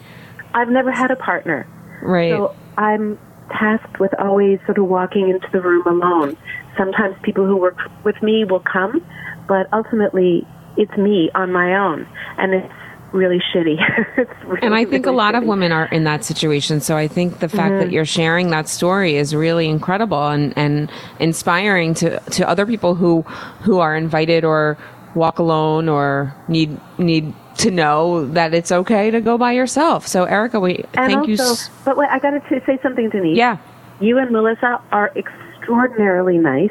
I've 0.52 0.68
never 0.68 0.92
had 0.92 1.10
a 1.10 1.16
partner. 1.16 1.66
Right. 2.02 2.30
So 2.30 2.54
I'm 2.76 3.18
tasked 3.50 4.00
with 4.00 4.12
always 4.18 4.58
sort 4.66 4.78
of 4.78 4.86
walking 4.86 5.28
into 5.28 5.48
the 5.52 5.60
room 5.60 5.86
alone. 5.86 6.36
Sometimes 6.76 7.14
people 7.22 7.46
who 7.46 7.56
work 7.56 7.78
with 8.04 8.20
me 8.22 8.44
will 8.44 8.60
come, 8.60 9.04
but 9.46 9.66
ultimately 9.72 10.46
it's 10.76 10.96
me 10.96 11.30
on 11.34 11.52
my 11.52 11.76
own, 11.76 12.06
and 12.38 12.54
it's 12.54 12.72
really 13.12 13.40
shitty. 13.54 13.76
it's 14.18 14.30
really, 14.44 14.60
and 14.62 14.74
I 14.74 14.84
think 14.84 15.06
a 15.06 15.10
really 15.10 15.18
lot 15.18 15.34
of 15.36 15.44
women 15.44 15.70
are 15.72 15.86
in 15.86 16.04
that 16.04 16.24
situation. 16.24 16.80
So 16.80 16.96
I 16.96 17.06
think 17.06 17.38
the 17.38 17.48
fact 17.48 17.74
Mm-hmm. 17.74 17.78
that 17.78 17.92
you're 17.92 18.04
sharing 18.04 18.50
that 18.50 18.68
story 18.68 19.16
is 19.16 19.34
really 19.34 19.68
incredible 19.68 20.28
and, 20.28 20.52
and 20.58 20.90
inspiring 21.20 21.94
to, 21.94 22.18
to 22.18 22.48
other 22.48 22.66
people 22.66 22.94
who 22.94 23.22
who 23.62 23.78
are 23.78 23.96
invited 23.96 24.44
or 24.44 24.76
walk 25.14 25.38
alone 25.38 25.88
or 25.88 26.34
need 26.48 26.78
need 26.98 27.32
to 27.58 27.70
know 27.70 28.26
that 28.26 28.52
it's 28.54 28.72
okay 28.72 29.10
to 29.10 29.20
go 29.20 29.38
by 29.38 29.52
yourself. 29.52 30.06
So 30.06 30.24
Erica, 30.24 30.60
we 30.60 30.84
And 30.94 31.12
thank 31.12 31.26
you. 31.28 31.34
also, 31.38 31.52
s- 31.52 31.70
but 31.84 31.96
wait, 31.96 32.08
I 32.10 32.18
got 32.18 32.30
to 32.30 32.42
say 32.66 32.78
something, 32.82 33.10
Denise. 33.10 33.36
Yeah. 33.36 33.58
you 34.00 34.18
and 34.18 34.30
Melissa 34.30 34.80
are 34.92 35.12
extraordinarily 35.16 36.38
nice, 36.38 36.70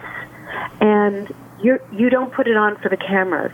and 0.82 1.34
you 1.62 1.80
you 1.91 2.10
don't 2.10 2.32
put 2.34 2.48
it 2.48 2.58
on 2.58 2.76
for 2.78 2.89
the 2.89 2.98
cameras. 2.98 3.52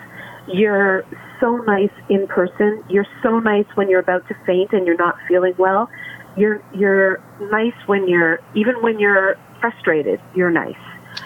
You're 0.48 1.06
so 1.40 1.58
nice 1.58 1.92
in 2.10 2.28
person. 2.28 2.84
You're 2.90 3.06
so 3.22 3.40
nice 3.40 3.66
when 3.76 3.90
you're 3.90 4.00
about 4.00 4.28
to 4.30 4.36
faint 4.46 4.74
and 4.74 4.86
you're 4.88 4.98
not 4.98 5.16
feeling 5.28 5.54
well. 5.58 5.90
You're 6.36 6.62
you're 6.74 7.22
nice 7.52 7.76
when 7.86 8.08
you're 8.08 8.40
even 8.56 8.82
when 8.82 9.00
you're 9.00 9.38
frustrated. 9.60 10.20
You're 10.36 10.52
nice. 10.52 10.76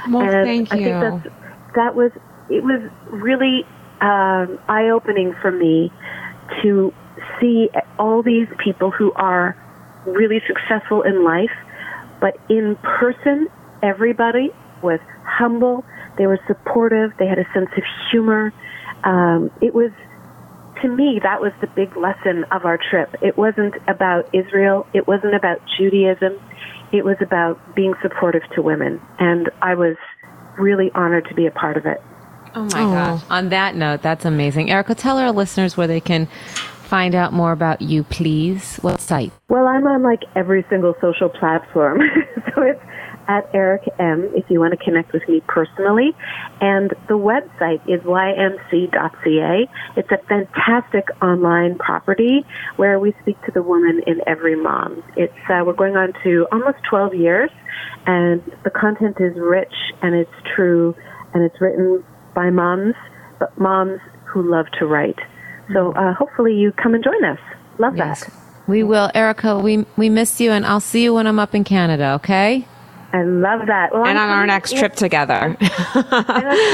Well, 0.10 0.22
and 0.24 0.46
thank 0.46 0.74
I 0.74 0.78
you. 0.78 0.84
think 0.86 1.00
that's 1.24 1.36
that 1.76 1.96
was 1.96 2.12
it 2.50 2.64
was 2.64 2.82
really 3.10 3.66
um, 4.04 4.60
eye 4.68 4.90
opening 4.90 5.34
for 5.42 5.52
me 5.52 5.92
to 6.62 6.94
see 7.40 7.70
all 7.98 8.22
these 8.22 8.48
people 8.64 8.92
who 8.92 9.14
are 9.14 9.56
really 10.06 10.42
successful 10.46 11.02
in 11.04 11.24
life, 11.24 11.56
but 12.20 12.38
in 12.50 12.76
person, 12.84 13.48
everybody 13.82 14.52
was 14.82 15.00
humble, 15.24 15.86
They 16.18 16.28
were 16.28 16.40
supportive. 16.48 17.12
They 17.18 17.28
had 17.28 17.40
a 17.40 17.46
sense 17.54 17.70
of 17.76 17.84
humor. 18.12 18.54
Um, 19.04 19.52
it 19.62 19.74
was, 19.74 19.92
to 20.82 20.88
me, 20.88 21.20
that 21.24 21.42
was 21.42 21.52
the 21.62 21.68
big 21.68 21.96
lesson 21.98 22.46
of 22.52 22.66
our 22.66 22.78
trip. 22.78 23.16
It 23.22 23.38
wasn't 23.38 23.76
about 23.88 24.30
Israel. 24.34 24.86
It 24.94 25.08
wasn't 25.08 25.36
about 25.36 25.60
Judaism. 25.78 26.40
It 26.92 27.04
was 27.04 27.18
about 27.22 27.76
being 27.76 27.94
supportive 28.02 28.44
to 28.56 28.62
women. 28.62 29.02
And 29.20 29.50
I 29.62 29.76
was 29.76 29.96
really 30.60 30.92
honored 30.94 31.26
to 31.30 31.34
be 31.36 31.48
a 31.48 31.52
part 31.52 31.78
of 31.78 31.86
it. 31.86 32.02
Oh 32.56 32.64
my 32.66 32.70
gosh. 32.70 33.22
On 33.30 33.50
that 33.50 33.76
note, 33.76 34.02
that's 34.02 34.26
amazing. 34.26 34.70
Erica, 34.70 34.96
tell 34.96 35.18
our 35.18 35.32
listeners 35.32 35.76
where 35.76 35.88
they 35.88 36.02
can 36.02 36.28
find 36.84 37.16
out 37.16 37.34
more 37.34 37.52
about 37.52 37.82
you, 37.82 38.04
please. 38.04 38.78
What 38.78 39.02
site? 39.02 39.32
Well, 39.50 39.66
I'm 39.66 39.88
on 39.88 40.04
like 40.04 40.24
every 40.36 40.64
single 40.70 40.94
social 41.02 41.30
platform. 41.30 42.00
so 42.56 42.62
it's 42.62 42.82
at 43.28 43.50
Eric 43.54 43.82
M 44.00 44.30
if 44.36 44.46
you 44.50 44.60
want 44.60 44.78
to 44.78 44.84
connect 44.84 45.14
with 45.14 45.28
me 45.28 45.42
personally. 45.48 46.12
And 46.62 46.92
the 47.08 47.18
website 47.18 47.82
is 47.88 48.02
ymc.ca. 48.02 49.70
It's 49.96 50.12
a 50.12 50.18
fantastic 50.28 51.06
online 51.22 51.78
property 51.78 52.46
where 52.76 53.00
we 53.00 53.14
speak 53.22 53.42
to 53.46 53.52
the 53.52 53.64
woman 53.64 54.02
in 54.06 54.22
every 54.28 54.56
mom. 54.56 55.04
It's 55.16 55.34
uh, 55.50 55.64
we're 55.66 55.74
going 55.74 55.96
on 55.96 56.14
to 56.24 56.48
almost 56.52 56.78
12 56.90 57.16
years, 57.16 57.50
and 58.06 58.42
the 58.64 58.70
content 58.70 59.18
is 59.20 59.34
rich 59.38 59.74
and 60.02 60.16
it's 60.16 60.32
true, 60.56 60.96
and 61.34 61.44
it's 61.44 61.60
written 61.60 62.04
by 62.34 62.50
moms, 62.50 62.96
but 63.40 63.58
moms 63.60 64.00
who 64.26 64.50
love 64.50 64.66
to 64.80 64.86
write. 64.86 65.20
So 65.74 65.94
uh, 65.94 66.14
hopefully 66.14 66.56
you 66.56 66.72
come 66.72 66.94
and 66.94 67.04
join 67.04 67.24
us. 67.24 67.40
Love 67.80 67.96
yes. 67.96 68.26
that. 68.26 68.34
We 68.68 68.84
will, 68.84 69.12
Erica. 69.14 69.60
We 69.60 69.86
we 69.98 70.10
miss 70.10 70.40
you, 70.40 70.52
and 70.52 70.66
I'll 70.66 70.80
see 70.80 71.04
you 71.04 71.14
when 71.14 71.28
I'm 71.28 71.40
up 71.40 71.54
in 71.54 71.64
Canada. 71.64 72.14
Okay. 72.14 72.66
I 73.12 73.24
love 73.24 73.68
that. 73.68 73.94
Well, 73.94 74.06
and 74.06 74.18
I'm 74.18 74.30
on 74.30 74.40
our 74.40 74.48
next 74.48 74.76
trip 74.76 74.96
together. 74.96 75.56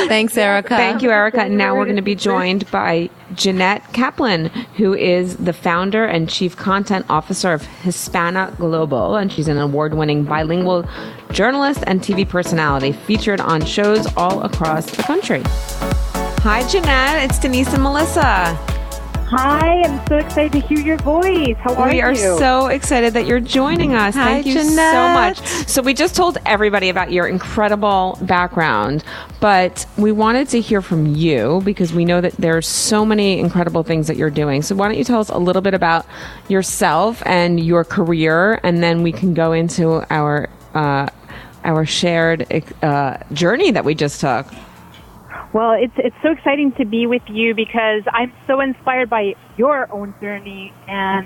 Thanks, 0.07 0.37
Erica. 0.37 0.69
Thank 0.69 1.01
you, 1.01 1.11
Erica. 1.11 1.41
And 1.41 1.57
now 1.57 1.75
we're 1.75 1.83
going 1.83 1.97
to 1.97 2.01
be 2.01 2.15
joined 2.15 2.69
by 2.71 3.09
Jeannette 3.33 3.93
Kaplan, 3.93 4.45
who 4.77 4.93
is 4.93 5.37
the 5.37 5.53
founder 5.53 6.05
and 6.05 6.29
chief 6.29 6.55
content 6.57 7.05
officer 7.09 7.53
of 7.53 7.63
Hispana 7.63 8.55
Global. 8.57 9.15
And 9.15 9.31
she's 9.31 9.47
an 9.47 9.57
award 9.57 9.93
winning 9.93 10.23
bilingual 10.23 10.87
journalist 11.31 11.83
and 11.87 12.01
TV 12.01 12.27
personality 12.27 12.91
featured 12.91 13.39
on 13.41 13.65
shows 13.65 14.07
all 14.15 14.41
across 14.41 14.89
the 14.91 15.03
country. 15.03 15.41
Hi, 16.43 16.65
Jeannette. 16.67 17.29
It's 17.29 17.39
Denise 17.39 17.73
and 17.73 17.83
Melissa. 17.83 18.78
Hi, 19.31 19.83
I'm 19.83 20.07
so 20.07 20.17
excited 20.17 20.53
to 20.53 20.59
hear 20.67 20.79
your 20.79 20.97
voice. 20.97 21.55
How 21.59 21.75
are 21.75 21.89
you? 21.89 21.97
We 21.97 22.01
are 22.01 22.15
so 22.15 22.65
excited 22.65 23.13
that 23.13 23.27
you're 23.27 23.39
joining 23.39 23.93
us. 23.93 24.15
Hi, 24.15 24.41
Thank 24.41 24.47
you 24.47 24.53
Jeannette. 24.55 24.91
so 24.91 25.13
much. 25.13 25.67
So, 25.69 25.83
we 25.83 25.93
just 25.93 26.15
told 26.15 26.39
everybody 26.47 26.89
about 26.89 27.11
your 27.11 27.27
incredible 27.27 28.17
background, 28.23 29.03
but 29.39 29.85
we 29.99 30.11
wanted 30.11 30.49
to 30.49 30.59
hear 30.59 30.81
from 30.81 31.15
you 31.15 31.61
because 31.63 31.93
we 31.93 32.05
know 32.05 32.21
that 32.21 32.33
there's 32.37 32.65
so 32.67 33.05
many 33.05 33.37
incredible 33.37 33.83
things 33.83 34.07
that 34.07 34.17
you're 34.17 34.31
doing. 34.31 34.63
So, 34.63 34.73
why 34.73 34.87
don't 34.87 34.97
you 34.97 35.03
tell 35.03 35.19
us 35.19 35.29
a 35.29 35.37
little 35.37 35.61
bit 35.61 35.75
about 35.75 36.07
yourself 36.47 37.21
and 37.27 37.59
your 37.59 37.83
career, 37.83 38.59
and 38.63 38.81
then 38.81 39.03
we 39.03 39.11
can 39.11 39.35
go 39.35 39.51
into 39.51 40.03
our 40.11 40.49
uh, 40.73 41.07
our 41.63 41.85
shared 41.85 42.47
uh, 42.81 43.17
journey 43.33 43.69
that 43.69 43.85
we 43.85 43.93
just 43.93 44.21
took. 44.21 44.47
Well, 45.51 45.73
it's 45.73 45.93
it's 45.97 46.15
so 46.21 46.31
exciting 46.31 46.73
to 46.77 46.85
be 46.85 47.07
with 47.07 47.23
you 47.27 47.55
because 47.55 48.03
I'm 48.13 48.31
so 48.45 48.61
inspired 48.61 49.09
by 49.09 49.33
your 49.57 49.91
own 49.91 50.13
journey 50.21 50.71
and 50.87 51.25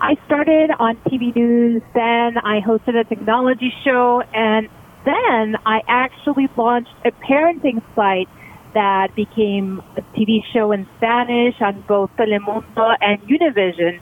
I 0.00 0.14
started 0.24 0.70
on 0.78 0.96
TV 1.08 1.34
news, 1.36 1.82
then 1.92 2.38
I 2.38 2.60
hosted 2.66 2.98
a 2.98 3.04
technology 3.04 3.70
show 3.84 4.22
and 4.32 4.68
then 5.04 5.56
I 5.66 5.80
actually 5.86 6.48
launched 6.56 6.94
a 7.04 7.10
parenting 7.10 7.82
site 7.94 8.28
that 8.72 9.08
became 9.14 9.82
a 9.96 10.02
TV 10.16 10.40
show 10.54 10.72
in 10.72 10.86
Spanish 10.96 11.60
on 11.60 11.84
both 11.86 12.10
Telemundo 12.16 12.94
and 13.00 13.20
Univision. 13.22 14.00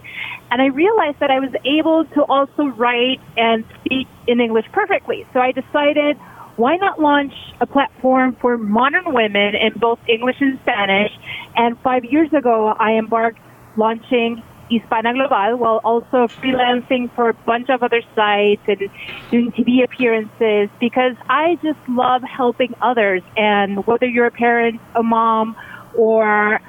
And 0.50 0.62
I 0.62 0.66
realized 0.66 1.18
that 1.18 1.30
I 1.30 1.40
was 1.40 1.50
able 1.64 2.04
to 2.14 2.22
also 2.22 2.66
write 2.76 3.18
and 3.36 3.64
speak 3.80 4.06
in 4.28 4.40
English 4.40 4.66
perfectly. 4.72 5.26
So 5.32 5.40
I 5.40 5.50
decided 5.50 6.18
why 6.56 6.76
not 6.76 7.00
launch 7.00 7.32
a 7.60 7.66
platform 7.66 8.36
for 8.40 8.56
modern 8.56 9.12
women 9.12 9.54
in 9.54 9.78
both 9.78 9.98
English 10.08 10.36
and 10.40 10.58
Spanish? 10.62 11.12
And 11.54 11.78
five 11.80 12.04
years 12.04 12.32
ago, 12.32 12.74
I 12.78 12.92
embarked 12.92 13.38
launching 13.76 14.42
Hispana 14.70 15.14
Global 15.14 15.58
while 15.58 15.80
also 15.84 16.26
freelancing 16.40 17.14
for 17.14 17.28
a 17.28 17.34
bunch 17.34 17.68
of 17.68 17.82
other 17.82 18.02
sites 18.14 18.62
and 18.66 18.90
doing 19.30 19.52
TV 19.52 19.84
appearances 19.84 20.70
because 20.80 21.14
I 21.28 21.56
just 21.62 21.78
love 21.88 22.22
helping 22.22 22.74
others. 22.80 23.22
And 23.36 23.86
whether 23.86 24.06
you're 24.06 24.26
a 24.26 24.32
parent, 24.32 24.80
a 24.94 25.02
mom, 25.02 25.56
or 25.96 26.60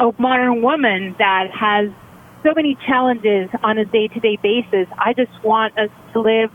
a 0.00 0.12
modern 0.18 0.62
woman 0.62 1.14
that 1.18 1.50
has 1.52 1.90
so 2.42 2.52
many 2.54 2.76
challenges 2.86 3.48
on 3.62 3.78
a 3.78 3.84
day 3.84 4.08
to 4.08 4.20
day 4.20 4.38
basis, 4.42 4.88
I 4.98 5.12
just 5.12 5.32
want 5.44 5.78
us 5.78 5.90
to 6.14 6.20
live 6.20 6.50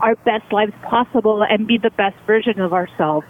our 0.00 0.16
best 0.16 0.52
lives 0.52 0.72
possible 0.82 1.42
and 1.42 1.66
be 1.66 1.78
the 1.78 1.90
best 1.90 2.16
version 2.26 2.60
of 2.60 2.72
ourselves. 2.72 3.26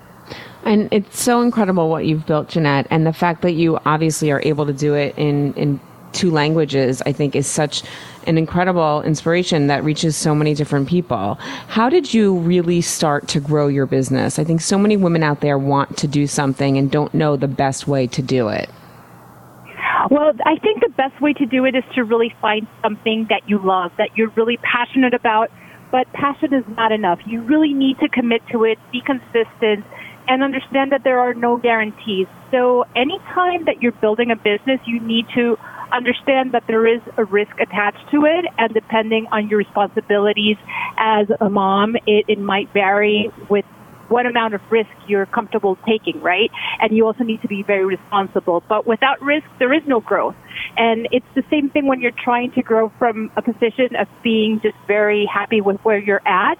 And 0.64 0.88
it's 0.92 1.20
so 1.20 1.40
incredible 1.40 1.88
what 1.88 2.06
you've 2.06 2.26
built, 2.26 2.48
Jeannette, 2.48 2.86
and 2.90 3.06
the 3.06 3.12
fact 3.12 3.42
that 3.42 3.52
you 3.52 3.78
obviously 3.84 4.30
are 4.30 4.40
able 4.44 4.66
to 4.66 4.72
do 4.72 4.94
it 4.94 5.16
in, 5.18 5.52
in 5.54 5.80
two 6.12 6.30
languages, 6.30 7.02
I 7.04 7.12
think 7.12 7.34
is 7.34 7.46
such 7.46 7.82
an 8.26 8.38
incredible 8.38 9.02
inspiration 9.02 9.66
that 9.66 9.82
reaches 9.82 10.16
so 10.16 10.34
many 10.34 10.54
different 10.54 10.88
people. 10.88 11.34
How 11.66 11.88
did 11.88 12.14
you 12.14 12.36
really 12.36 12.80
start 12.80 13.26
to 13.28 13.40
grow 13.40 13.66
your 13.66 13.86
business? 13.86 14.38
I 14.38 14.44
think 14.44 14.60
so 14.60 14.78
many 14.78 14.96
women 14.96 15.22
out 15.22 15.40
there 15.40 15.58
want 15.58 15.96
to 15.98 16.06
do 16.06 16.26
something 16.26 16.76
and 16.78 16.90
don't 16.90 17.12
know 17.12 17.36
the 17.36 17.48
best 17.48 17.88
way 17.88 18.06
to 18.08 18.22
do 18.22 18.48
it. 18.48 18.70
Well, 20.10 20.32
I 20.44 20.56
think 20.58 20.82
the 20.82 20.92
best 20.96 21.20
way 21.20 21.32
to 21.34 21.46
do 21.46 21.64
it 21.64 21.74
is 21.74 21.84
to 21.94 22.04
really 22.04 22.34
find 22.40 22.66
something 22.82 23.26
that 23.30 23.48
you 23.48 23.58
love, 23.58 23.92
that 23.98 24.10
you're 24.16 24.30
really 24.30 24.58
passionate 24.58 25.14
about, 25.14 25.50
but 25.92 26.10
passion 26.14 26.54
is 26.54 26.64
not 26.76 26.90
enough. 26.90 27.20
You 27.26 27.42
really 27.42 27.74
need 27.74 27.98
to 28.00 28.08
commit 28.08 28.42
to 28.50 28.64
it, 28.64 28.78
be 28.90 29.02
consistent, 29.04 29.84
and 30.26 30.42
understand 30.42 30.90
that 30.92 31.04
there 31.04 31.20
are 31.20 31.34
no 31.34 31.58
guarantees. 31.58 32.26
So 32.50 32.84
anytime 32.96 33.66
that 33.66 33.82
you're 33.82 33.92
building 33.92 34.30
a 34.30 34.36
business, 34.36 34.80
you 34.86 34.98
need 35.00 35.26
to 35.34 35.56
understand 35.92 36.52
that 36.52 36.64
there 36.66 36.86
is 36.86 37.02
a 37.18 37.24
risk 37.24 37.52
attached 37.60 38.10
to 38.10 38.24
it, 38.24 38.46
and 38.58 38.72
depending 38.72 39.26
on 39.30 39.48
your 39.48 39.58
responsibilities 39.58 40.56
as 40.96 41.26
a 41.40 41.50
mom, 41.50 41.96
it, 42.06 42.24
it 42.28 42.38
might 42.38 42.72
vary 42.72 43.30
with 43.50 43.66
what 44.12 44.26
amount 44.26 44.52
of 44.52 44.60
risk 44.70 44.90
you're 45.08 45.26
comfortable 45.26 45.78
taking, 45.88 46.20
right? 46.20 46.50
And 46.80 46.94
you 46.94 47.06
also 47.06 47.24
need 47.24 47.40
to 47.42 47.48
be 47.48 47.62
very 47.62 47.86
responsible. 47.86 48.62
But 48.68 48.86
without 48.86 49.20
risk, 49.22 49.46
there 49.58 49.72
is 49.72 49.82
no 49.86 50.00
growth. 50.00 50.36
And 50.76 51.08
it's 51.10 51.26
the 51.34 51.42
same 51.50 51.70
thing 51.70 51.86
when 51.86 52.00
you're 52.00 52.18
trying 52.22 52.52
to 52.52 52.62
grow 52.62 52.92
from 52.98 53.30
a 53.36 53.42
position 53.42 53.96
of 53.98 54.06
being 54.22 54.60
just 54.62 54.76
very 54.86 55.26
happy 55.32 55.62
with 55.62 55.78
where 55.82 55.98
you're 55.98 56.26
at. 56.26 56.58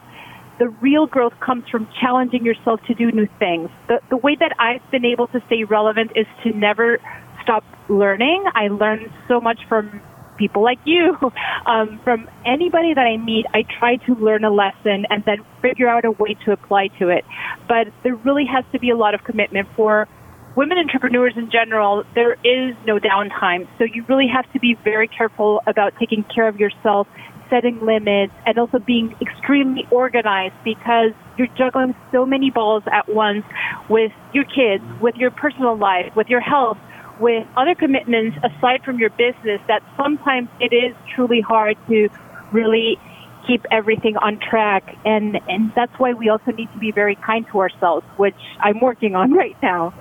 The 0.59 0.69
real 0.81 1.07
growth 1.07 1.35
comes 1.41 1.65
from 1.71 1.89
challenging 2.01 2.45
yourself 2.45 2.81
to 2.87 2.95
do 2.95 3.13
new 3.13 3.29
things. 3.39 3.69
The, 3.89 4.01
the 4.09 4.17
way 4.17 4.35
that 4.41 4.53
I've 4.59 4.89
been 4.91 5.05
able 5.05 5.27
to 5.29 5.43
stay 5.47 5.65
relevant 5.65 6.13
is 6.15 6.27
to 6.45 6.57
never 6.57 6.99
stop 7.43 7.65
learning. 7.89 8.45
I 8.55 8.69
learn 8.69 9.13
so 9.29 9.41
much 9.41 9.59
from 9.69 10.01
people 10.37 10.63
like 10.63 10.79
you, 10.85 11.17
um, 11.67 12.01
from 12.05 12.29
anybody 12.45 12.95
that 12.95 13.01
I 13.07 13.17
meet, 13.17 13.47
I 13.55 13.65
try 13.79 13.97
to 14.07 14.15
learn 14.15 14.45
a 14.45 14.51
lesson 14.51 15.07
and 15.11 15.25
then 15.25 15.45
figure 15.61 15.89
out 15.89 16.05
a 16.05 16.11
way 16.11 16.37
to 16.45 16.53
apply 16.53 16.89
to 16.99 17.09
it. 17.09 17.25
But 17.69 17.89
there 18.03 18.17
really 18.17 18.47
has 18.47 18.65
to 18.73 18.79
be 18.79 18.91
a 18.91 18.97
lot 18.97 19.15
of 19.15 19.25
commitment 19.25 19.69
for 19.77 20.09
women 20.57 20.79
entrepreneurs 20.79 21.35
in 21.37 21.51
general. 21.51 22.05
There 22.15 22.35
is 22.45 22.77
no 22.87 22.99
downtime. 22.99 23.69
So 23.79 23.85
you 23.85 24.05
really 24.09 24.29
have 24.29 24.51
to 24.53 24.61
be 24.61 24.77
very 24.85 25.09
careful 25.09 25.63
about 25.67 25.95
taking 25.99 26.25
care 26.25 26.49
of 26.49 26.61
yourself, 26.61 27.07
setting 27.49 27.81
limits, 27.85 28.33
and 28.47 28.59
also 28.59 28.79
being 28.79 29.15
extremely 29.21 29.87
organized 29.91 30.55
because 30.65 31.13
you're 31.39 31.49
juggling 31.57 31.95
so 32.11 32.27
many 32.27 32.51
balls 32.51 32.83
at 32.93 33.09
once 33.09 33.45
with 33.89 34.13
your 34.33 34.45
kids, 34.45 34.85
with 35.01 35.17
your 35.17 35.31
personal 35.31 35.77
life, 35.77 36.15
with 36.15 36.29
your 36.29 36.41
health, 36.41 36.79
with 37.23 37.47
other 37.57 37.75
commitments 37.77 38.37
aside 38.43 38.83
from 38.85 38.99
your 38.99 39.11
business 39.11 39.61
that 39.69 39.81
sometimes 39.97 40.49
it 40.59 40.75
is 40.75 40.95
truly 41.15 41.41
hard 41.41 41.79
to 41.87 42.09
really 42.51 42.99
keep 43.47 43.65
everything 43.71 44.17
on 44.17 44.39
track 44.39 44.97
and 45.05 45.41
and 45.49 45.73
that's 45.75 45.93
why 45.99 46.13
we 46.13 46.29
also 46.29 46.51
need 46.51 46.71
to 46.73 46.79
be 46.79 46.91
very 46.91 47.15
kind 47.15 47.47
to 47.47 47.61
ourselves 47.61 48.05
which 48.17 48.35
I'm 48.61 48.81
working 48.81 49.15
on 49.15 49.33
right 49.43 49.57
now. 49.63 49.95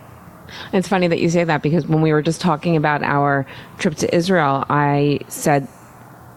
It's 0.73 0.87
funny 0.87 1.07
that 1.07 1.19
you 1.19 1.29
say 1.29 1.43
that 1.43 1.61
because 1.61 1.87
when 1.87 2.01
we 2.01 2.11
were 2.11 2.23
just 2.23 2.41
talking 2.41 2.75
about 2.75 3.03
our 3.03 3.45
trip 3.77 3.95
to 3.97 4.13
Israel 4.15 4.65
I 4.69 5.19
said 5.27 5.67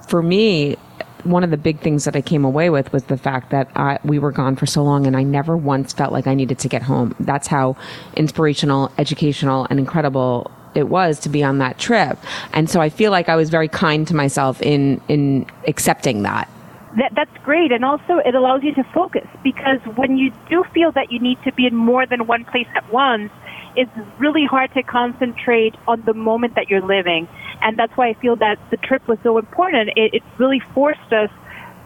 for 0.07 0.23
me 0.23 0.77
one 1.25 1.43
of 1.43 1.51
the 1.51 1.57
big 1.57 1.81
things 1.81 2.05
that 2.05 2.15
I 2.15 2.21
came 2.21 2.45
away 2.45 2.69
with 2.69 2.93
was 2.93 3.05
the 3.05 3.17
fact 3.17 3.51
that 3.51 3.71
I, 3.75 3.99
we 4.05 4.19
were 4.19 4.31
gone 4.31 4.57
for 4.57 4.67
so 4.67 4.83
long 4.83 5.07
and 5.07 5.17
I 5.17 5.23
never 5.23 5.57
once 5.57 5.95
felt 5.95 6.13
like 6.13 6.27
I 6.27 6.35
needed 6.35 6.59
to 6.59 6.69
get 6.69 6.83
home. 6.83 7.15
That's 7.19 7.47
how 7.47 7.77
inspirational, 8.15 8.93
educational, 8.99 9.67
and 9.71 9.79
incredible 9.79 10.51
it 10.75 10.89
was 10.89 11.19
to 11.21 11.29
be 11.29 11.43
on 11.43 11.59
that 11.59 11.79
trip. 11.79 12.19
And 12.53 12.69
so 12.69 12.81
I 12.81 12.89
feel 12.89 13.11
like 13.11 13.29
I 13.29 13.37
was 13.37 13.51
very 13.51 13.69
kind 13.69 14.07
to 14.09 14.15
myself 14.15 14.61
in 14.63 15.01
in 15.09 15.47
accepting 15.67 16.23
that. 16.23 16.49
that, 16.97 17.13
that's 17.15 17.37
great. 17.45 17.73
And 17.73 17.85
also, 17.85 18.19
it 18.25 18.35
allows 18.35 18.63
you 18.63 18.75
to 18.75 18.85
focus 18.85 19.27
because 19.43 19.81
when 19.97 20.17
you 20.17 20.33
do 20.49 20.65
feel 20.73 20.93
that 20.93 21.11
you 21.11 21.19
need 21.19 21.43
to 21.45 21.53
be 21.53 21.67
in 21.67 21.75
more 21.75 22.07
than 22.07 22.27
one 22.27 22.45
place 22.45 22.69
at 22.75 22.91
once, 22.93 23.31
it's 23.77 23.91
really 24.19 24.45
hard 24.45 24.73
to 24.75 24.83
concentrate 24.83 25.75
on 25.89 26.03
the 26.03 26.15
moment 26.15 26.55
that 26.55 26.71
you're 26.71 26.87
living. 26.87 27.27
And 27.63 27.77
that's 27.77 27.97
why 27.97 28.09
I 28.09 28.15
feel 28.15 28.37
that 28.37 28.59
the 28.71 28.77
trip 28.77 29.07
was 29.09 29.19
so 29.23 29.39
important. 29.39 29.91
It, 29.97 30.15
it 30.15 30.23
really 30.39 30.61
forced 30.61 31.13
us 31.13 31.31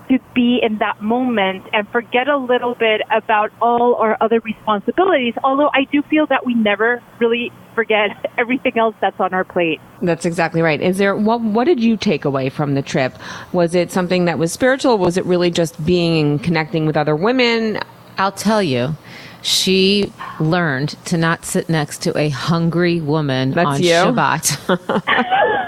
to 0.09 0.18
be 0.35 0.61
in 0.62 0.79
that 0.79 1.03
moment 1.03 1.64
and 1.73 1.87
forget 1.88 2.29
a 2.29 2.37
little 2.38 2.75
bit 2.75 3.03
about 3.14 3.53
all 3.61 3.97
our 3.97 4.16
other 4.21 4.40
responsibilities. 4.40 5.35
Although 5.44 5.71
I 5.75 5.85
do 5.90 6.03
feel 6.03 6.27
that 6.29 6.47
we 6.47 6.55
never 6.55 7.03
really 7.18 7.53
forget 7.75 8.31
everything 8.38 8.79
else 8.79 8.94
that's 9.01 9.21
on 9.21 9.35
our 9.35 9.44
plate. 9.44 9.81
That's 10.01 10.25
exactly 10.25 10.62
right. 10.62 10.81
Is 10.81 10.99
there 10.99 11.14
what 11.14 11.40
what 11.40 11.64
did 11.64 11.83
you 11.83 11.97
take 11.97 12.25
away 12.25 12.49
from 12.49 12.75
the 12.75 12.83
trip? 12.83 13.18
Was 13.53 13.75
it 13.75 13.92
something 13.92 14.25
that 14.25 14.38
was 14.38 14.53
spiritual? 14.53 14.97
Was 14.97 15.16
it 15.16 15.25
really 15.27 15.51
just 15.51 15.85
being 15.85 16.38
and 16.38 16.44
connecting 16.44 16.87
with 16.87 16.97
other 16.97 17.16
women? 17.16 17.79
I'll 18.16 18.33
tell 18.33 18.62
you. 18.62 18.97
She 19.40 20.12
learned 20.40 20.90
to 21.07 21.16
not 21.16 21.44
sit 21.44 21.68
next 21.68 22.03
to 22.03 22.18
a 22.18 22.29
hungry 22.29 23.01
woman 23.01 23.53
That's 23.53 23.68
on 23.68 23.83
you? 23.83 23.90
Shabbat. 23.92 25.64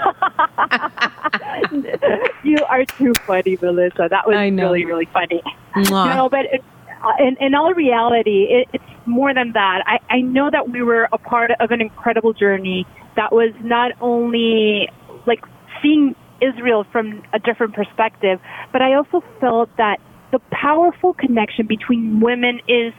you 2.43 2.57
are 2.69 2.85
too 2.85 3.13
funny, 3.25 3.57
Melissa. 3.61 4.07
That 4.09 4.27
was 4.27 4.35
really, 4.35 4.85
really 4.85 5.05
funny. 5.05 5.41
Mwah. 5.75 6.15
No, 6.15 6.29
but 6.29 6.45
it, 6.45 6.63
uh, 7.03 7.13
in, 7.19 7.37
in 7.39 7.55
all 7.55 7.73
reality, 7.73 8.47
it, 8.49 8.67
it's 8.73 8.83
more 9.05 9.33
than 9.33 9.53
that. 9.53 9.83
I, 9.85 9.99
I 10.09 10.21
know 10.21 10.49
that 10.51 10.69
we 10.69 10.83
were 10.83 11.07
a 11.11 11.17
part 11.17 11.51
of 11.59 11.71
an 11.71 11.81
incredible 11.81 12.33
journey 12.33 12.85
that 13.15 13.31
was 13.31 13.53
not 13.61 13.91
only 14.01 14.89
like 15.25 15.43
seeing 15.81 16.15
Israel 16.41 16.85
from 16.91 17.23
a 17.33 17.39
different 17.39 17.73
perspective, 17.73 18.39
but 18.71 18.81
I 18.81 18.93
also 18.93 19.23
felt 19.39 19.75
that 19.77 19.99
the 20.31 20.39
powerful 20.51 21.13
connection 21.13 21.67
between 21.67 22.19
women 22.19 22.61
is 22.67 22.93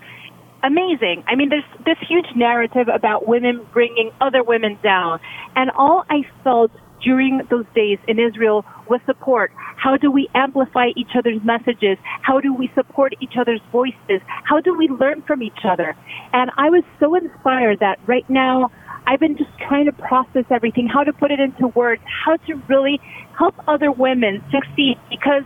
amazing. 0.63 1.25
I 1.27 1.35
mean, 1.35 1.49
there's 1.49 1.65
this 1.85 1.97
huge 2.07 2.27
narrative 2.37 2.89
about 2.89 3.27
women 3.27 3.67
bringing 3.73 4.11
other 4.21 4.43
women 4.43 4.79
down. 4.83 5.21
And 5.57 5.71
all 5.71 6.05
I 6.09 6.23
felt 6.45 6.71
during 7.03 7.41
those 7.51 7.67
days 7.75 7.99
in 8.09 8.19
Israel 8.19 8.65
with 8.89 9.03
support. 9.07 9.53
How 9.77 9.97
do 9.97 10.11
we 10.11 10.29
amplify 10.35 10.89
each 10.97 11.11
other's 11.17 11.43
messages? 11.45 11.99
How 12.23 12.41
do 12.41 12.55
we 12.55 12.71
support 12.75 13.15
each 13.21 13.35
other's 13.39 13.61
voices? 13.71 14.21
How 14.45 14.61
do 14.61 14.77
we 14.77 14.89
learn 14.89 15.23
from 15.23 15.43
each 15.43 15.65
other? 15.65 15.97
And 16.33 16.51
I 16.57 16.71
was 16.71 16.85
so 17.01 17.15
inspired 17.15 17.81
that 17.81 17.99
right 18.07 18.29
now 18.29 18.71
I've 19.07 19.21
been 19.21 19.37
just 19.37 19.51
trying 19.69 19.87
to 19.87 19.93
process 19.93 20.45
everything, 20.51 20.87
how 20.87 21.03
to 21.03 21.13
put 21.13 21.31
it 21.31 21.41
into 21.41 21.69
words, 21.69 22.03
how 22.25 22.37
to 22.37 22.55
really 22.69 23.01
help 23.37 23.55
other 23.67 23.91
women 23.91 24.45
succeed 24.53 24.97
because 25.11 25.43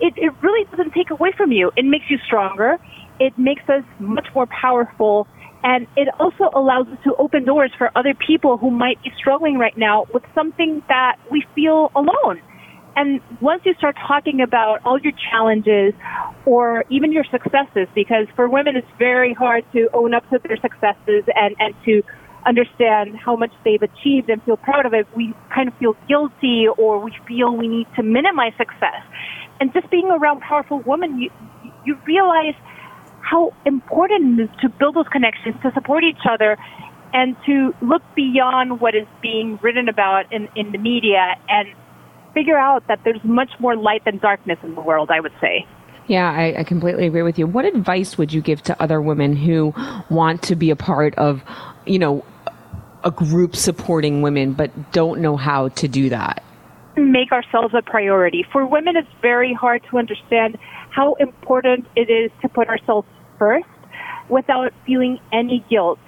it, 0.00 0.14
it 0.16 0.32
really 0.42 0.64
doesn't 0.70 0.92
take 0.92 1.10
away 1.10 1.32
from 1.36 1.52
you. 1.52 1.70
It 1.76 1.84
makes 1.84 2.06
you 2.08 2.18
stronger. 2.26 2.78
It 3.20 3.36
makes 3.38 3.62
us 3.68 3.84
much 3.98 4.26
more 4.34 4.46
powerful. 4.46 5.26
And 5.64 5.86
it 5.96 6.08
also 6.20 6.50
allows 6.54 6.86
us 6.88 6.98
to 7.04 7.14
open 7.16 7.46
doors 7.46 7.72
for 7.78 7.90
other 7.96 8.12
people 8.14 8.58
who 8.58 8.70
might 8.70 9.02
be 9.02 9.10
struggling 9.16 9.58
right 9.58 9.76
now 9.76 10.04
with 10.12 10.22
something 10.34 10.82
that 10.88 11.16
we 11.30 11.42
feel 11.54 11.90
alone. 11.96 12.42
And 12.96 13.20
once 13.40 13.62
you 13.64 13.74
start 13.74 13.96
talking 14.06 14.42
about 14.42 14.80
all 14.84 15.00
your 15.00 15.14
challenges 15.30 15.94
or 16.44 16.84
even 16.90 17.12
your 17.12 17.24
successes, 17.24 17.88
because 17.94 18.26
for 18.36 18.48
women 18.48 18.76
it's 18.76 18.86
very 18.98 19.32
hard 19.32 19.64
to 19.72 19.88
own 19.94 20.12
up 20.12 20.28
to 20.30 20.38
their 20.46 20.58
successes 20.58 21.24
and, 21.34 21.56
and 21.58 21.74
to 21.86 22.02
understand 22.46 23.16
how 23.16 23.34
much 23.34 23.50
they've 23.64 23.82
achieved 23.82 24.28
and 24.28 24.42
feel 24.42 24.58
proud 24.58 24.84
of 24.84 24.92
it, 24.92 25.06
we 25.16 25.34
kind 25.52 25.66
of 25.66 25.74
feel 25.78 25.96
guilty 26.06 26.66
or 26.76 27.00
we 27.00 27.10
feel 27.26 27.56
we 27.56 27.68
need 27.68 27.86
to 27.96 28.02
minimize 28.02 28.52
success. 28.58 29.00
And 29.60 29.72
just 29.72 29.90
being 29.90 30.10
around 30.10 30.42
powerful 30.42 30.82
women, 30.86 31.18
you, 31.18 31.30
you 31.86 31.98
realize 32.06 32.54
how 33.24 33.54
important 33.64 34.38
it 34.38 34.44
is 34.44 34.50
to 34.60 34.68
build 34.68 34.96
those 34.96 35.08
connections, 35.10 35.56
to 35.62 35.72
support 35.72 36.04
each 36.04 36.26
other, 36.30 36.56
and 37.12 37.36
to 37.46 37.74
look 37.80 38.02
beyond 38.14 38.80
what 38.80 38.94
is 38.94 39.06
being 39.22 39.58
written 39.62 39.88
about 39.88 40.30
in, 40.32 40.48
in 40.56 40.72
the 40.72 40.78
media 40.78 41.34
and 41.48 41.68
figure 42.34 42.58
out 42.58 42.86
that 42.88 43.00
there's 43.04 43.22
much 43.24 43.50
more 43.60 43.76
light 43.76 44.04
than 44.04 44.18
darkness 44.18 44.58
in 44.62 44.74
the 44.74 44.80
world, 44.80 45.10
I 45.10 45.20
would 45.20 45.32
say. 45.40 45.66
Yeah, 46.06 46.30
I, 46.30 46.60
I 46.60 46.64
completely 46.64 47.06
agree 47.06 47.22
with 47.22 47.38
you. 47.38 47.46
What 47.46 47.64
advice 47.64 48.18
would 48.18 48.32
you 48.32 48.42
give 48.42 48.62
to 48.64 48.82
other 48.82 49.00
women 49.00 49.36
who 49.36 49.72
want 50.10 50.42
to 50.42 50.56
be 50.56 50.70
a 50.70 50.76
part 50.76 51.14
of, 51.14 51.42
you 51.86 51.98
know, 51.98 52.24
a 53.04 53.10
group 53.10 53.56
supporting 53.56 54.20
women 54.20 54.52
but 54.52 54.92
don't 54.92 55.20
know 55.20 55.36
how 55.36 55.68
to 55.68 55.88
do 55.88 56.10
that? 56.10 56.42
make 56.96 57.32
ourselves 57.32 57.74
a 57.74 57.82
priority. 57.82 58.44
For 58.52 58.66
women, 58.66 58.96
it's 58.96 59.08
very 59.20 59.52
hard 59.52 59.82
to 59.90 59.98
understand 59.98 60.58
how 60.94 61.14
important 61.14 61.86
it 61.96 62.10
is 62.10 62.30
to 62.42 62.48
put 62.48 62.68
ourselves 62.68 63.08
first 63.38 63.66
without 64.28 64.72
feeling 64.86 65.18
any 65.32 65.64
guilt. 65.68 65.98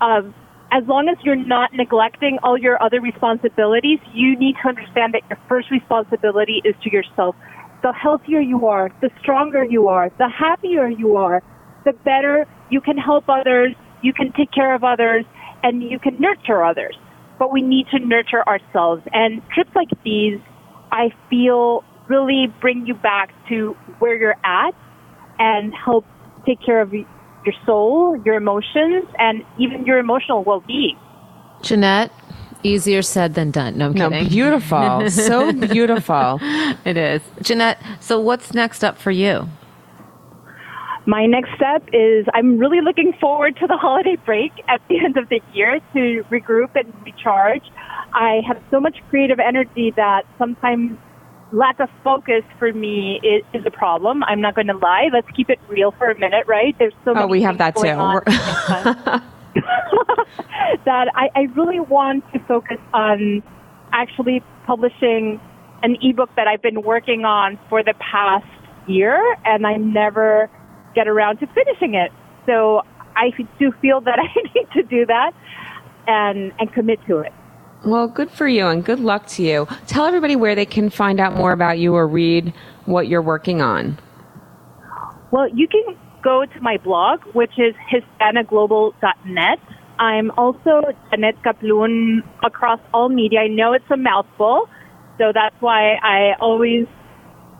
Um, 0.00 0.34
as 0.72 0.82
long 0.86 1.08
as 1.08 1.16
you're 1.24 1.36
not 1.36 1.72
neglecting 1.72 2.38
all 2.42 2.58
your 2.58 2.82
other 2.82 3.00
responsibilities, 3.00 3.98
you 4.12 4.38
need 4.38 4.56
to 4.62 4.68
understand 4.68 5.14
that 5.14 5.22
your 5.30 5.38
first 5.48 5.70
responsibility 5.70 6.60
is 6.64 6.74
to 6.82 6.90
yourself. 6.92 7.36
The 7.82 7.92
healthier 7.92 8.40
you 8.40 8.66
are, 8.66 8.90
the 9.00 9.10
stronger 9.20 9.64
you 9.64 9.88
are, 9.88 10.10
the 10.18 10.28
happier 10.28 10.88
you 10.88 11.16
are, 11.16 11.42
the 11.84 11.92
better 11.92 12.46
you 12.68 12.80
can 12.80 12.98
help 12.98 13.24
others, 13.28 13.74
you 14.02 14.12
can 14.12 14.32
take 14.32 14.50
care 14.52 14.74
of 14.74 14.82
others, 14.82 15.24
and 15.62 15.82
you 15.82 15.98
can 15.98 16.18
nurture 16.20 16.62
others 16.64 16.96
but 17.38 17.52
we 17.52 17.62
need 17.62 17.86
to 17.88 17.98
nurture 17.98 18.42
ourselves. 18.46 19.02
And 19.12 19.42
trips 19.54 19.70
like 19.74 19.88
these, 20.04 20.38
I 20.90 21.10
feel, 21.28 21.84
really 22.08 22.52
bring 22.60 22.86
you 22.86 22.94
back 22.94 23.30
to 23.48 23.76
where 23.98 24.16
you're 24.16 24.36
at 24.44 24.74
and 25.38 25.72
help 25.74 26.04
take 26.46 26.60
care 26.64 26.80
of 26.80 26.92
your 26.92 27.06
soul, 27.64 28.20
your 28.24 28.34
emotions, 28.36 29.04
and 29.18 29.42
even 29.58 29.84
your 29.86 29.98
emotional 29.98 30.42
well 30.44 30.60
being. 30.66 30.96
Jeannette, 31.62 32.10
easier 32.62 33.02
said 33.02 33.34
than 33.34 33.50
done. 33.50 33.76
No, 33.78 33.86
I'm 33.86 33.92
No, 33.92 34.10
kidding. 34.10 34.28
beautiful. 34.28 35.08
so 35.10 35.52
beautiful. 35.72 36.38
It 36.84 36.96
is. 36.96 37.22
Jeannette, 37.42 37.80
so 38.00 38.20
what's 38.20 38.54
next 38.54 38.84
up 38.84 38.98
for 38.98 39.10
you? 39.10 39.48
My 41.08 41.24
next 41.26 41.50
step 41.54 41.84
is 41.92 42.26
I'm 42.34 42.58
really 42.58 42.80
looking 42.80 43.12
forward 43.20 43.56
to 43.60 43.66
the 43.68 43.76
holiday 43.76 44.16
break 44.24 44.50
at 44.68 44.80
the 44.88 44.98
end 45.04 45.16
of 45.16 45.28
the 45.28 45.40
year 45.54 45.78
to 45.92 46.24
regroup 46.32 46.70
and 46.74 46.92
recharge. 47.04 47.62
I 48.12 48.40
have 48.46 48.60
so 48.72 48.80
much 48.80 48.96
creative 49.08 49.38
energy 49.38 49.92
that 49.96 50.22
sometimes 50.36 50.98
lack 51.56 51.80
of 51.80 51.88
focus 52.04 52.42
for 52.58 52.72
me 52.72 53.18
is, 53.22 53.42
is 53.58 53.64
a 53.66 53.70
problem. 53.70 54.22
I'm 54.24 54.40
not 54.40 54.54
going 54.54 54.66
to 54.66 54.76
lie. 54.76 55.08
Let's 55.12 55.28
keep 55.34 55.48
it 55.48 55.58
real 55.68 55.90
for 55.92 56.10
a 56.10 56.18
minute, 56.18 56.46
right? 56.46 56.76
There's 56.78 56.92
so 57.04 57.12
Oh, 57.12 57.14
many 57.14 57.26
we 57.32 57.42
have 57.42 57.58
that 57.58 57.74
too. 57.76 57.88
on 57.88 58.14
We're- 58.14 58.24
at 58.26 58.84
the 59.04 59.22
that 60.84 61.08
I, 61.14 61.28
I 61.34 61.40
really 61.56 61.80
want 61.80 62.24
to 62.32 62.38
focus 62.40 62.76
on 62.92 63.42
actually 63.92 64.42
publishing 64.66 65.40
an 65.82 65.96
ebook 66.02 66.28
that 66.36 66.46
I've 66.46 66.60
been 66.62 66.82
working 66.82 67.24
on 67.24 67.58
for 67.70 67.82
the 67.82 67.94
past 67.94 68.46
year, 68.86 69.18
and 69.44 69.66
I 69.66 69.76
never 69.76 70.50
get 70.94 71.08
around 71.08 71.38
to 71.38 71.46
finishing 71.48 71.94
it. 71.94 72.12
So 72.44 72.82
I 73.16 73.30
do 73.58 73.72
feel 73.80 74.00
that 74.02 74.18
I 74.26 74.28
need 74.54 74.68
to 74.74 74.82
do 74.82 75.06
that 75.06 75.32
and 76.06 76.52
and 76.58 76.72
commit 76.72 77.00
to 77.06 77.18
it. 77.18 77.32
Well, 77.86 78.08
good 78.08 78.32
for 78.32 78.48
you 78.48 78.66
and 78.66 78.84
good 78.84 78.98
luck 78.98 79.28
to 79.28 79.44
you. 79.44 79.68
Tell 79.86 80.06
everybody 80.06 80.34
where 80.34 80.56
they 80.56 80.66
can 80.66 80.90
find 80.90 81.20
out 81.20 81.36
more 81.36 81.52
about 81.52 81.78
you 81.78 81.94
or 81.94 82.08
read 82.08 82.52
what 82.84 83.06
you're 83.06 83.22
working 83.22 83.62
on. 83.62 83.96
Well, 85.30 85.48
you 85.54 85.68
can 85.68 85.96
go 86.20 86.44
to 86.44 86.60
my 86.60 86.78
blog, 86.78 87.20
which 87.32 87.52
is 87.58 87.74
hispanaglobal.net. 87.92 89.58
I'm 90.00 90.32
also 90.32 90.82
Jeannette 91.10 91.40
Kaplun 91.44 92.22
across 92.44 92.80
all 92.92 93.08
media. 93.08 93.42
I 93.42 93.46
know 93.46 93.72
it's 93.72 93.88
a 93.88 93.96
mouthful, 93.96 94.68
so 95.16 95.30
that's 95.32 95.54
why 95.60 95.94
I 96.02 96.34
always 96.40 96.86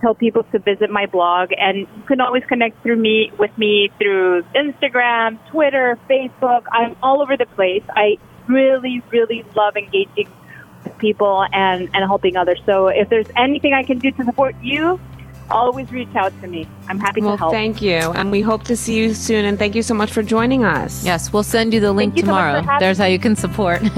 tell 0.00 0.16
people 0.16 0.42
to 0.50 0.58
visit 0.58 0.90
my 0.90 1.06
blog. 1.06 1.50
And 1.56 1.86
you 1.96 2.02
can 2.08 2.20
always 2.20 2.42
connect 2.48 2.82
through 2.82 2.96
me 2.96 3.30
with 3.38 3.56
me 3.56 3.90
through 3.98 4.42
Instagram, 4.56 5.38
Twitter, 5.52 5.96
Facebook. 6.10 6.64
I'm 6.72 6.96
all 7.00 7.22
over 7.22 7.36
the 7.36 7.46
place. 7.54 7.84
I 7.90 8.16
really, 8.48 9.02
really 9.10 9.44
love 9.54 9.76
engaging 9.76 10.28
with 10.84 10.96
people 10.98 11.44
and, 11.52 11.82
and 11.94 12.04
helping 12.06 12.36
others. 12.36 12.60
So 12.66 12.88
if 12.88 13.08
there's 13.08 13.26
anything 13.36 13.72
I 13.72 13.82
can 13.82 13.98
do 13.98 14.10
to 14.12 14.24
support 14.24 14.54
you, 14.62 15.00
always 15.50 15.90
reach 15.92 16.14
out 16.16 16.32
to 16.40 16.46
me. 16.48 16.66
I'm 16.88 16.98
happy 16.98 17.20
Well, 17.22 17.32
to 17.32 17.36
help. 17.38 17.52
thank 17.52 17.80
you. 17.80 17.94
And 17.94 18.30
we 18.30 18.40
hope 18.40 18.64
to 18.64 18.76
see 18.76 18.96
you 18.96 19.14
soon. 19.14 19.44
And 19.44 19.58
thank 19.58 19.74
you 19.74 19.82
so 19.82 19.94
much 19.94 20.10
for 20.12 20.22
joining 20.22 20.64
us. 20.64 21.04
Yes, 21.04 21.32
we'll 21.32 21.42
send 21.44 21.72
you 21.72 21.80
the 21.80 21.92
link 21.92 22.16
you 22.16 22.22
tomorrow. 22.22 22.60
for 22.62 22.66
having 22.66 22.80
There's 22.84 22.98
how 22.98 23.04
you 23.06 23.18
can 23.18 23.36
support. 23.36 23.82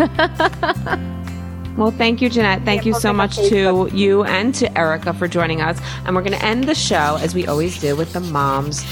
Well, 1.78 1.92
thank 1.92 2.20
you, 2.20 2.28
Jeannette. 2.28 2.64
Thank 2.64 2.84
you 2.84 2.92
so 2.92 3.12
much 3.12 3.36
to 3.36 3.88
you 3.92 4.24
and 4.24 4.52
to 4.56 4.76
Erica 4.76 5.14
for 5.14 5.28
joining 5.28 5.60
us. 5.60 5.78
And 6.04 6.16
we're 6.16 6.22
going 6.22 6.36
to 6.36 6.44
end 6.44 6.64
the 6.64 6.74
show 6.74 7.18
as 7.20 7.36
we 7.36 7.46
always 7.46 7.78
do 7.78 7.94
with 7.94 8.12
the 8.12 8.18
moms. 8.18 8.84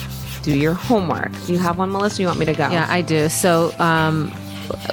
Do 0.42 0.56
your 0.56 0.74
homework. 0.74 1.32
You 1.48 1.58
have 1.58 1.78
one, 1.78 1.90
Melissa? 1.90 2.22
You 2.22 2.28
want 2.28 2.38
me 2.38 2.46
to 2.46 2.54
go? 2.54 2.70
yeah, 2.70 2.86
I 2.88 3.02
do. 3.02 3.28
So 3.28 3.72
um, 3.80 4.32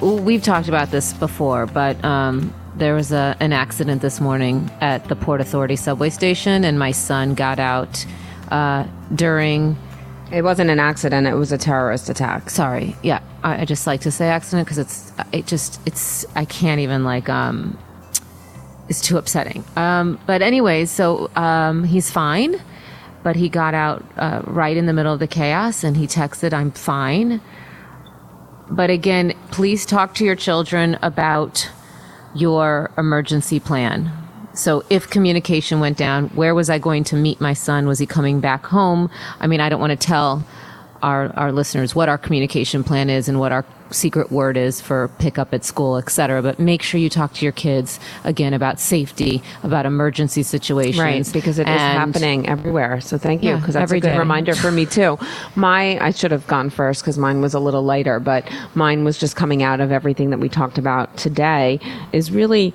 we've 0.01 0.43
talked 0.43 0.67
about 0.67 0.91
this 0.91 1.13
before, 1.13 1.65
but 1.65 2.03
um, 2.03 2.53
there 2.75 2.95
was 2.95 3.11
a, 3.11 3.35
an 3.39 3.53
accident 3.53 4.01
this 4.01 4.19
morning 4.19 4.71
at 4.81 5.07
the 5.07 5.15
Port 5.15 5.41
Authority 5.41 5.75
subway 5.75 6.09
station, 6.09 6.63
and 6.63 6.79
my 6.79 6.91
son 6.91 7.35
got 7.35 7.59
out 7.59 8.05
uh, 8.51 8.85
during. 9.13 9.77
It 10.31 10.41
wasn't 10.41 10.69
an 10.69 10.79
accident; 10.79 11.27
it 11.27 11.35
was 11.35 11.51
a 11.51 11.57
terrorist 11.57 12.09
attack. 12.09 12.49
Sorry, 12.49 12.95
yeah, 13.03 13.21
I, 13.43 13.61
I 13.61 13.65
just 13.65 13.85
like 13.85 14.01
to 14.01 14.11
say 14.11 14.27
accident 14.27 14.67
because 14.67 14.79
it's 14.79 15.11
it 15.31 15.45
just 15.47 15.79
it's 15.85 16.25
I 16.35 16.45
can't 16.45 16.79
even 16.79 17.03
like 17.03 17.29
um 17.29 17.77
it's 18.89 19.01
too 19.01 19.17
upsetting. 19.17 19.63
Um, 19.75 20.19
but 20.25 20.41
anyways, 20.41 20.91
so 20.91 21.29
um, 21.35 21.83
he's 21.83 22.11
fine, 22.11 22.61
but 23.23 23.35
he 23.35 23.49
got 23.49 23.73
out 23.73 24.03
uh, 24.17 24.41
right 24.45 24.75
in 24.75 24.85
the 24.85 24.93
middle 24.93 25.13
of 25.13 25.19
the 25.19 25.27
chaos, 25.27 25.83
and 25.83 25.95
he 25.95 26.07
texted, 26.07 26.53
"I'm 26.53 26.71
fine." 26.71 27.41
But 28.69 28.89
again, 28.89 29.33
please 29.51 29.85
talk 29.85 30.15
to 30.15 30.25
your 30.25 30.35
children 30.35 30.97
about 31.01 31.69
your 32.33 32.91
emergency 32.97 33.59
plan. 33.59 34.11
So 34.53 34.83
if 34.89 35.09
communication 35.09 35.79
went 35.79 35.97
down, 35.97 36.29
where 36.29 36.53
was 36.53 36.69
I 36.69 36.77
going 36.77 37.03
to 37.05 37.15
meet 37.15 37.41
my 37.41 37.53
son? 37.53 37.87
Was 37.87 37.99
he 37.99 38.05
coming 38.05 38.39
back 38.39 38.65
home? 38.65 39.09
I 39.39 39.47
mean, 39.47 39.59
I 39.59 39.69
don't 39.69 39.81
want 39.81 39.91
to 39.91 40.07
tell 40.07 40.43
our, 41.03 41.31
our 41.37 41.51
listeners 41.51 41.93
what 41.93 42.09
our 42.09 42.17
communication 42.17 42.83
plan 42.83 43.09
is 43.09 43.27
and 43.29 43.39
what 43.39 43.51
our 43.51 43.65
secret 43.91 44.31
word 44.31 44.57
is 44.57 44.81
for 44.81 45.09
pickup 45.19 45.53
at 45.53 45.63
school, 45.63 45.97
et 45.97 46.09
cetera. 46.09 46.41
But 46.41 46.57
make 46.57 46.81
sure 46.81 46.99
you 46.99 47.09
talk 47.09 47.33
to 47.33 47.45
your 47.45 47.51
kids 47.51 47.99
again 48.23 48.53
about 48.53 48.79
safety, 48.79 49.43
about 49.61 49.85
emergency 49.85 50.41
situations. 50.41 50.97
Right, 50.97 51.29
because 51.31 51.59
it 51.59 51.67
is 51.67 51.77
happening 51.77 52.49
everywhere. 52.49 53.01
So 53.01 53.19
thank 53.19 53.43
you, 53.43 53.51
Yeah, 53.51 53.59
because 53.59 53.75
that's 53.75 53.91
a 53.91 53.99
good 53.99 54.07
day. 54.07 54.17
reminder 54.17 54.55
for 54.55 54.71
me 54.71 54.87
too. 54.87 55.19
My, 55.55 55.99
I 55.99 56.09
should 56.09 56.31
have 56.31 56.47
gone 56.47 56.71
first 56.71 57.03
because 57.03 57.19
mine 57.19 57.41
was 57.41 57.53
a 57.53 57.59
little 57.59 57.83
lighter, 57.83 58.19
but 58.19 58.49
mine 58.73 59.03
was 59.03 59.19
just 59.19 59.35
coming 59.35 59.61
out 59.61 59.79
of 59.79 59.91
everything 59.91 60.31
that 60.31 60.39
we 60.39 60.49
talked 60.49 60.79
about 60.79 61.15
today. 61.17 61.79
Is 62.13 62.31
really, 62.31 62.73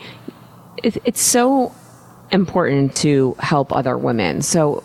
it, 0.85 0.99
it's 1.05 1.23
so 1.23 1.75
important 2.31 2.95
to 2.97 3.35
help 3.41 3.73
other 3.73 3.97
women. 3.99 4.43
So 4.43 4.85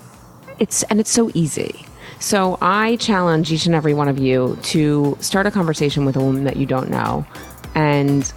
it's 0.57 0.81
and 0.83 0.99
it's 0.99 1.11
so 1.11 1.29
easy. 1.33 1.85
So 2.23 2.57
I 2.61 2.95
challenge 2.95 3.51
each 3.51 3.65
and 3.65 3.75
every 3.75 3.93
one 3.93 4.07
of 4.07 4.17
you 4.17 4.57
to 4.63 5.17
start 5.19 5.45
a 5.45 5.51
conversation 5.51 6.05
with 6.05 6.15
a 6.15 6.21
woman 6.21 6.45
that 6.45 6.55
you 6.55 6.65
don't 6.65 6.89
know 6.89 7.25
and 7.75 8.31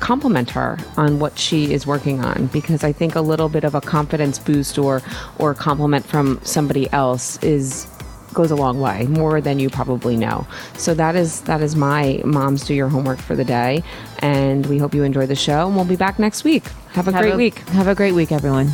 compliment 0.00 0.48
her 0.48 0.78
on 0.96 1.18
what 1.18 1.38
she 1.38 1.70
is 1.74 1.86
working 1.86 2.24
on 2.24 2.46
because 2.46 2.82
I 2.82 2.92
think 2.92 3.14
a 3.14 3.20
little 3.20 3.50
bit 3.50 3.62
of 3.64 3.74
a 3.74 3.82
confidence 3.82 4.38
boost 4.38 4.78
or 4.78 5.02
or 5.38 5.52
compliment 5.52 6.06
from 6.06 6.40
somebody 6.44 6.90
else 6.94 7.36
is 7.42 7.86
goes 8.32 8.50
a 8.50 8.56
long 8.56 8.80
way 8.80 9.04
more 9.06 9.42
than 9.42 9.58
you 9.58 9.68
probably 9.68 10.16
know. 10.16 10.46
So 10.78 10.94
that 10.94 11.14
is 11.14 11.42
that 11.42 11.60
is 11.60 11.76
my 11.76 12.22
moms 12.24 12.64
do 12.64 12.72
your 12.72 12.88
homework 12.88 13.18
for 13.18 13.36
the 13.36 13.44
day 13.44 13.82
and 14.20 14.64
we 14.64 14.78
hope 14.78 14.94
you 14.94 15.02
enjoy 15.02 15.26
the 15.26 15.36
show 15.36 15.66
and 15.66 15.76
we'll 15.76 15.84
be 15.84 15.96
back 15.96 16.18
next 16.18 16.42
week. 16.42 16.64
Have 16.92 17.06
a 17.06 17.12
Have 17.12 17.20
great 17.20 17.34
a- 17.34 17.36
week. 17.36 17.58
Have 17.68 17.86
a 17.86 17.94
great 17.94 18.12
week, 18.12 18.32
everyone. 18.32 18.70